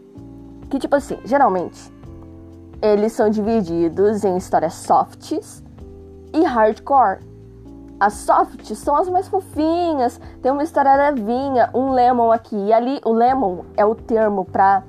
Que, 0.70 0.78
tipo 0.78 0.96
assim, 0.96 1.18
geralmente 1.26 1.92
eles 2.80 3.14
são 3.14 3.30
divididos 3.30 4.24
em 4.24 4.38
histórias 4.38 4.74
softs 4.74 5.64
e 6.34 6.44
hardcore. 6.44 7.20
As 8.00 8.14
softs 8.14 8.78
são 8.78 8.96
as 8.96 9.10
mais 9.10 9.28
fofinhas, 9.28 10.20
tem 10.42 10.52
uma 10.52 10.64
história 10.64 10.94
levinha, 10.96 11.70
um 11.74 11.92
lemon 11.94 12.32
aqui 12.32 12.56
e 12.56 12.74
ali. 12.74 13.02
O 13.04 13.12
lemon 13.12 13.64
é 13.76 13.84
o 13.84 13.96
termo 13.96 14.46
para 14.46 14.84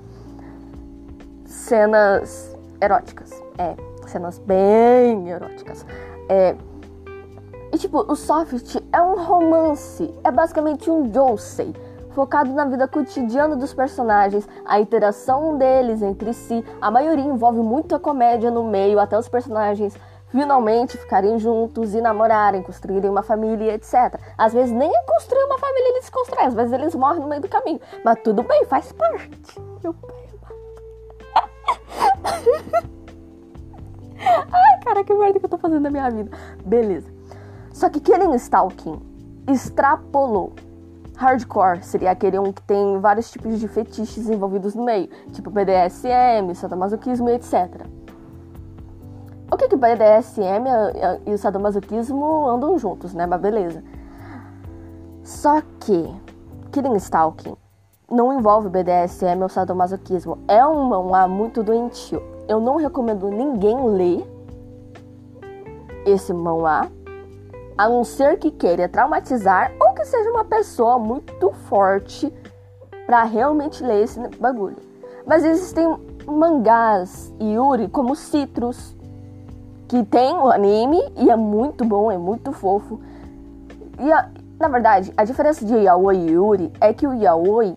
cenas 1.46 2.54
eróticas. 2.82 3.30
É, 3.56 3.76
cenas 4.06 4.38
bem 4.40 5.30
eróticas. 5.30 5.86
É, 6.28 6.54
e 7.74 7.78
tipo, 7.78 7.98
o 8.06 8.14
Soft 8.14 8.76
é 8.92 9.02
um 9.02 9.24
romance, 9.24 10.08
é 10.22 10.30
basicamente 10.30 10.88
um 10.88 11.12
josei, 11.12 11.74
focado 12.10 12.52
na 12.52 12.64
vida 12.66 12.86
cotidiana 12.86 13.56
dos 13.56 13.74
personagens, 13.74 14.48
a 14.64 14.78
interação 14.78 15.58
deles 15.58 16.00
entre 16.00 16.32
si. 16.32 16.64
A 16.80 16.88
maioria 16.88 17.24
envolve 17.24 17.58
muita 17.58 17.98
comédia 17.98 18.48
no 18.48 18.62
meio, 18.62 19.00
até 19.00 19.18
os 19.18 19.28
personagens 19.28 19.98
finalmente 20.28 20.96
ficarem 20.96 21.36
juntos 21.36 21.94
e 21.94 22.00
namorarem, 22.00 22.62
construírem 22.62 23.10
uma 23.10 23.24
família, 23.24 23.74
etc. 23.74 24.20
Às 24.38 24.52
vezes 24.52 24.70
nem 24.70 24.92
construir 25.04 25.42
uma 25.42 25.58
família 25.58 25.88
eles 25.96 26.08
constroem, 26.08 26.46
às 26.46 26.54
vezes 26.54 26.72
eles 26.72 26.94
morrem 26.94 27.22
no 27.22 27.28
meio 27.28 27.42
do 27.42 27.48
caminho. 27.48 27.80
Mas 28.04 28.20
tudo 28.22 28.44
bem, 28.44 28.64
faz 28.66 28.92
parte. 28.92 29.60
Meu 29.82 29.92
pai 29.94 30.14
Ai, 34.52 34.80
cara, 34.84 35.02
que 35.02 35.12
merda 35.12 35.40
que 35.40 35.44
eu 35.44 35.50
tô 35.50 35.58
fazendo 35.58 35.82
na 35.82 35.90
minha 35.90 36.08
vida. 36.08 36.30
Beleza. 36.64 37.13
Só 37.74 37.90
que 37.90 37.98
Killing 37.98 38.34
Stalking 38.36 39.00
extrapolou 39.48 40.52
Hardcore 41.16 41.82
seria 41.82 42.12
aquele 42.12 42.38
um 42.38 42.52
que 42.52 42.62
tem 42.62 42.98
vários 43.00 43.30
tipos 43.30 43.58
de 43.58 43.66
fetiches 43.66 44.30
envolvidos 44.30 44.76
no 44.76 44.84
meio, 44.84 45.08
tipo 45.32 45.50
BDSM, 45.50 46.54
sadomasoquismo 46.54 47.28
e 47.30 47.34
etc. 47.34 47.84
O 49.50 49.56
que 49.56 49.68
que 49.68 49.76
BDSM 49.76 50.64
e 51.26 51.32
o 51.32 51.38
sadomasoquismo 51.38 52.48
andam 52.48 52.78
juntos, 52.78 53.12
né? 53.12 53.26
Mas 53.26 53.40
beleza. 53.40 53.82
Só 55.24 55.60
que 55.80 56.14
Killing 56.70 56.96
Stalking 56.96 57.56
não 58.08 58.32
envolve 58.32 58.68
BDSM 58.68 59.42
ou 59.42 59.48
sadomasoquismo. 59.48 60.38
É 60.46 60.64
um 60.64 60.84
mangá 60.84 61.26
muito 61.26 61.62
doentio. 61.62 62.22
Eu 62.46 62.60
não 62.60 62.76
recomendo 62.76 63.28
ninguém 63.28 63.88
ler 63.88 64.24
esse 66.06 66.32
mangá, 66.32 66.88
a 67.76 67.88
não 67.88 68.04
ser 68.04 68.38
que 68.38 68.50
queira 68.50 68.88
traumatizar 68.88 69.72
ou 69.80 69.92
que 69.94 70.04
seja 70.04 70.30
uma 70.30 70.44
pessoa 70.44 70.98
muito 70.98 71.50
forte 71.68 72.32
para 73.06 73.24
realmente 73.24 73.82
ler 73.82 74.04
esse 74.04 74.20
bagulho. 74.38 74.76
Mas 75.26 75.44
existem 75.44 75.86
mangás 76.26 77.32
Yuri 77.40 77.88
como 77.88 78.14
Citrus, 78.14 78.96
que 79.88 80.02
tem 80.04 80.34
o 80.34 80.50
anime 80.50 81.00
e 81.16 81.30
é 81.30 81.36
muito 81.36 81.84
bom, 81.84 82.10
é 82.10 82.18
muito 82.18 82.52
fofo. 82.52 83.00
E 83.98 84.12
a, 84.12 84.30
na 84.58 84.68
verdade, 84.68 85.12
a 85.16 85.24
diferença 85.24 85.64
de 85.64 85.74
Yaoi 85.74 86.16
e 86.16 86.30
Yuri 86.32 86.72
é 86.80 86.92
que 86.92 87.06
o 87.06 87.14
Yaoi 87.14 87.76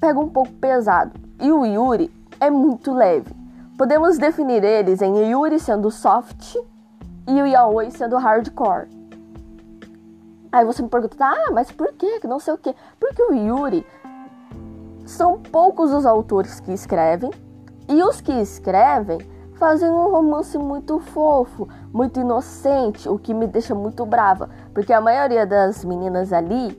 pega 0.00 0.18
um 0.18 0.28
pouco 0.28 0.52
pesado 0.52 1.12
e 1.40 1.50
o 1.50 1.64
Yuri 1.64 2.10
é 2.40 2.50
muito 2.50 2.92
leve. 2.92 3.34
Podemos 3.76 4.18
definir 4.18 4.64
eles 4.64 5.02
em 5.02 5.30
Yuri 5.30 5.58
sendo 5.58 5.90
soft 5.90 6.56
e 7.26 7.42
o 7.42 7.46
Yaoi 7.46 7.90
sendo 7.90 8.16
hardcore. 8.16 8.88
Aí 10.52 10.64
você 10.64 10.82
me 10.82 10.88
pergunta, 10.88 11.16
ah, 11.20 11.50
mas 11.52 11.70
por 11.70 11.92
quê? 11.92 12.20
Que 12.20 12.26
não 12.26 12.38
sei 12.38 12.54
o 12.54 12.58
quê. 12.58 12.74
Porque 12.98 13.22
o 13.22 13.34
Yuri 13.34 13.86
são 15.04 15.38
poucos 15.38 15.92
os 15.92 16.06
autores 16.06 16.60
que 16.60 16.72
escrevem 16.72 17.30
e 17.88 18.02
os 18.02 18.20
que 18.20 18.32
escrevem 18.32 19.18
fazem 19.54 19.90
um 19.90 20.10
romance 20.10 20.56
muito 20.58 20.98
fofo, 20.98 21.68
muito 21.92 22.20
inocente, 22.20 23.08
o 23.08 23.18
que 23.18 23.32
me 23.32 23.46
deixa 23.46 23.74
muito 23.74 24.04
brava, 24.04 24.50
porque 24.74 24.92
a 24.92 25.00
maioria 25.00 25.46
das 25.46 25.84
meninas 25.84 26.32
ali 26.32 26.78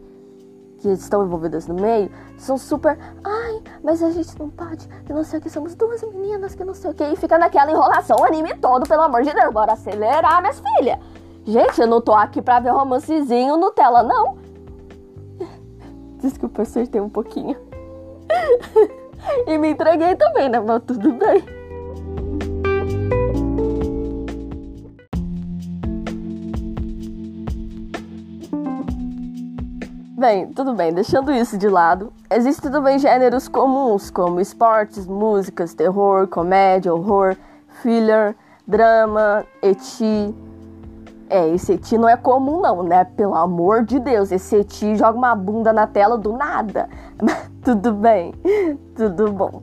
que 0.79 0.89
estão 0.89 1.25
envolvidas 1.25 1.67
no 1.67 1.73
meio 1.73 2.09
são 2.37 2.57
super, 2.57 2.97
ai, 3.23 3.61
mas 3.83 4.01
a 4.03 4.11
gente 4.11 4.37
não 4.39 4.49
pode, 4.49 4.87
que 5.05 5.13
não 5.13 5.23
sei 5.23 5.39
o 5.39 5.41
que, 5.41 5.49
somos 5.49 5.75
duas 5.75 6.01
meninas, 6.03 6.55
que 6.55 6.63
não 6.63 6.73
sei 6.73 6.91
o 6.91 6.93
que, 6.93 7.03
e 7.03 7.15
fica 7.15 7.37
naquela 7.37 7.71
enrolação 7.71 8.17
o 8.19 8.25
anime 8.25 8.55
todo, 8.57 8.87
pelo 8.87 9.01
amor 9.01 9.23
de 9.23 9.33
Deus, 9.33 9.53
bora 9.53 9.73
acelerar, 9.73 10.41
minhas 10.41 10.59
filhas. 10.59 10.99
Gente, 11.45 11.79
eu 11.79 11.87
não 11.87 12.01
tô 12.01 12.13
aqui 12.13 12.41
pra 12.41 12.59
ver 12.59 12.71
romancezinho 12.71 13.57
Nutella, 13.57 14.03
não. 14.03 14.37
Desculpa, 16.19 16.63
acertei 16.63 16.99
um 16.99 17.09
pouquinho. 17.09 17.57
e 19.47 19.57
me 19.57 19.69
entreguei 19.69 20.15
também, 20.15 20.49
né? 20.49 20.59
Mas 20.59 20.83
tudo 20.85 21.13
bem. 21.13 21.56
Bem, 30.27 30.47
tudo 30.47 30.73
bem, 30.73 30.91
deixando 30.91 31.31
isso 31.31 31.57
de 31.57 31.69
lado, 31.69 32.11
existem 32.29 32.69
também 32.69 32.99
gêneros 32.99 33.47
comuns 33.47 34.09
como 34.09 34.41
esportes, 34.41 35.07
músicas, 35.07 35.73
terror, 35.73 36.27
comédia, 36.27 36.93
horror, 36.93 37.37
thriller, 37.81 38.35
drama, 38.67 39.45
eti. 39.61 40.35
É, 41.29 41.47
esse 41.47 41.71
eti 41.71 41.97
não 41.97 42.09
é 42.09 42.17
comum 42.17 42.59
não, 42.59 42.83
né? 42.83 43.05
Pelo 43.05 43.35
amor 43.35 43.85
de 43.85 44.01
Deus, 44.01 44.29
esse 44.29 44.57
eti 44.57 44.97
joga 44.97 45.17
uma 45.17 45.33
bunda 45.33 45.71
na 45.71 45.87
tela 45.87 46.17
do 46.17 46.33
nada. 46.33 46.89
Mas 47.23 47.49
tudo 47.63 47.93
bem, 47.93 48.33
tudo 48.97 49.31
bom 49.31 49.61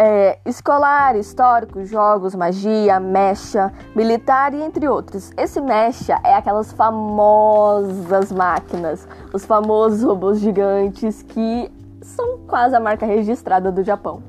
é, 0.00 0.38
escolar, 0.46 1.16
histórico, 1.16 1.84
jogos, 1.84 2.32
magia, 2.32 3.00
mecha, 3.00 3.72
militar 3.96 4.54
e 4.54 4.62
entre 4.62 4.86
outros. 4.86 5.32
Esse 5.36 5.60
mecha 5.60 6.20
é 6.22 6.34
aquelas 6.34 6.72
famosas 6.72 8.30
máquinas, 8.30 9.08
os 9.34 9.44
famosos 9.44 10.04
robôs 10.04 10.38
gigantes 10.38 11.22
que 11.22 11.68
são 12.00 12.38
quase 12.46 12.76
a 12.76 12.80
marca 12.80 13.04
registrada 13.04 13.72
do 13.72 13.82
Japão. 13.82 14.22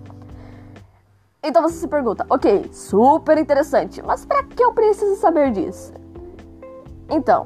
Então 1.44 1.62
você 1.62 1.76
se 1.76 1.88
pergunta, 1.88 2.26
ok, 2.28 2.72
super 2.74 3.38
interessante, 3.38 4.02
mas 4.02 4.26
para 4.26 4.44
que 4.44 4.64
eu 4.64 4.74
preciso 4.74 5.18
saber 5.18 5.52
disso? 5.52 5.94
Então, 7.08 7.46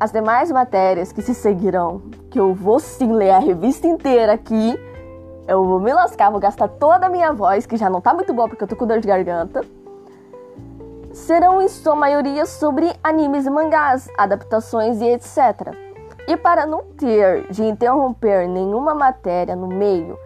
as 0.00 0.10
demais 0.10 0.50
matérias 0.50 1.12
que 1.12 1.20
se 1.20 1.34
seguirão, 1.34 2.00
que 2.30 2.40
eu 2.40 2.54
vou 2.54 2.80
sim 2.80 3.12
ler 3.12 3.30
a 3.30 3.38
revista 3.38 3.86
inteira 3.86 4.32
aqui, 4.32 4.87
eu 5.48 5.64
vou 5.64 5.80
me 5.80 5.94
lascar, 5.94 6.30
vou 6.30 6.38
gastar 6.38 6.68
toda 6.68 7.06
a 7.06 7.08
minha 7.08 7.32
voz, 7.32 7.64
que 7.64 7.78
já 7.78 7.88
não 7.88 8.02
tá 8.02 8.12
muito 8.12 8.34
boa 8.34 8.46
porque 8.46 8.62
eu 8.62 8.68
tô 8.68 8.76
com 8.76 8.86
dor 8.86 9.00
de 9.00 9.08
garganta. 9.08 9.62
Serão 11.10 11.62
em 11.62 11.68
sua 11.68 11.96
maioria 11.96 12.44
sobre 12.44 12.94
animes 13.02 13.46
e 13.46 13.50
mangás, 13.50 14.10
adaptações 14.18 15.00
e 15.00 15.06
etc. 15.06 15.74
E 16.28 16.36
para 16.36 16.66
não 16.66 16.82
ter 16.82 17.50
de 17.50 17.64
interromper 17.64 18.46
nenhuma 18.46 18.94
matéria 18.94 19.56
no 19.56 19.66
meio, 19.66 20.18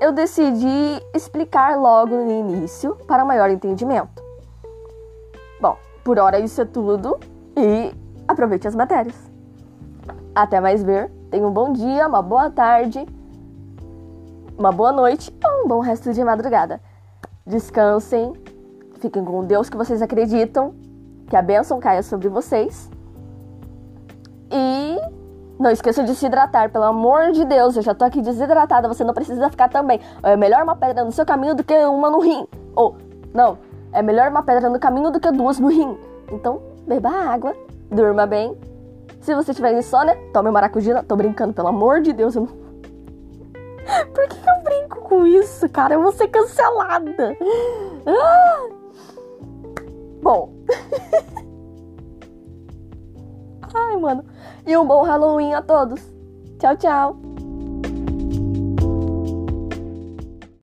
eu 0.00 0.10
decidi 0.12 1.00
explicar 1.14 1.76
logo 1.76 2.16
no 2.16 2.30
início 2.30 2.96
para 3.06 3.26
maior 3.26 3.50
entendimento. 3.50 4.22
Bom, 5.60 5.76
por 6.02 6.18
hora 6.18 6.40
isso 6.40 6.62
é 6.62 6.64
tudo 6.64 7.20
e 7.54 7.94
aproveite 8.26 8.66
as 8.66 8.74
matérias. 8.74 9.30
Até 10.34 10.58
mais 10.58 10.82
ver, 10.82 11.10
tenha 11.30 11.46
um 11.46 11.52
bom 11.52 11.70
dia, 11.70 12.08
uma 12.08 12.22
boa 12.22 12.50
tarde 12.50 13.06
uma 14.62 14.70
boa 14.70 14.92
noite 14.92 15.36
ou 15.44 15.64
um 15.64 15.68
bom 15.68 15.80
resto 15.80 16.12
de 16.12 16.22
madrugada. 16.22 16.80
Descansem, 17.44 18.32
fiquem 19.00 19.24
com 19.24 19.44
Deus 19.44 19.68
que 19.68 19.76
vocês 19.76 20.00
acreditam, 20.00 20.72
que 21.26 21.34
a 21.34 21.42
bênção 21.42 21.80
caia 21.80 22.00
sobre 22.00 22.28
vocês. 22.28 22.88
E 24.52 24.98
não 25.58 25.68
esqueçam 25.68 26.04
de 26.04 26.14
se 26.14 26.26
hidratar, 26.26 26.70
pelo 26.70 26.84
amor 26.84 27.32
de 27.32 27.44
Deus, 27.44 27.74
eu 27.74 27.82
já 27.82 27.92
tô 27.92 28.04
aqui 28.04 28.22
desidratada, 28.22 28.86
você 28.86 29.02
não 29.02 29.12
precisa 29.12 29.50
ficar 29.50 29.68
também. 29.68 29.98
É 30.22 30.36
melhor 30.36 30.62
uma 30.62 30.76
pedra 30.76 31.04
no 31.04 31.10
seu 31.10 31.26
caminho 31.26 31.56
do 31.56 31.64
que 31.64 31.74
uma 31.84 32.08
no 32.08 32.20
rim. 32.20 32.46
Ou, 32.76 32.96
não, 33.34 33.58
é 33.90 34.00
melhor 34.00 34.30
uma 34.30 34.44
pedra 34.44 34.70
no 34.70 34.78
caminho 34.78 35.10
do 35.10 35.18
que 35.18 35.32
duas 35.32 35.58
no 35.58 35.70
rim. 35.70 35.98
Então, 36.30 36.62
beba 36.86 37.10
água, 37.10 37.52
durma 37.90 38.26
bem. 38.26 38.56
Se 39.22 39.34
você 39.34 39.52
tiver 39.52 39.76
insônia, 39.76 40.16
tome 40.32 40.52
maracujina. 40.52 41.02
Tô 41.02 41.16
brincando, 41.16 41.52
pelo 41.52 41.66
amor 41.66 42.00
de 42.00 42.12
Deus, 42.12 42.36
eu 42.36 42.42
não 42.42 42.61
por 44.14 44.28
que 44.28 44.36
eu 44.48 44.62
brinco 44.62 45.00
com 45.02 45.26
isso, 45.26 45.68
cara? 45.68 45.94
Eu 45.94 46.02
vou 46.02 46.12
ser 46.12 46.28
cancelada. 46.28 47.36
Ah! 48.06 48.68
Bom. 50.22 50.52
Ai, 53.74 53.96
mano. 53.96 54.24
E 54.66 54.76
um 54.76 54.86
bom 54.86 55.02
Halloween 55.02 55.54
a 55.54 55.62
todos. 55.62 56.00
Tchau, 56.58 56.76
tchau. 56.76 57.31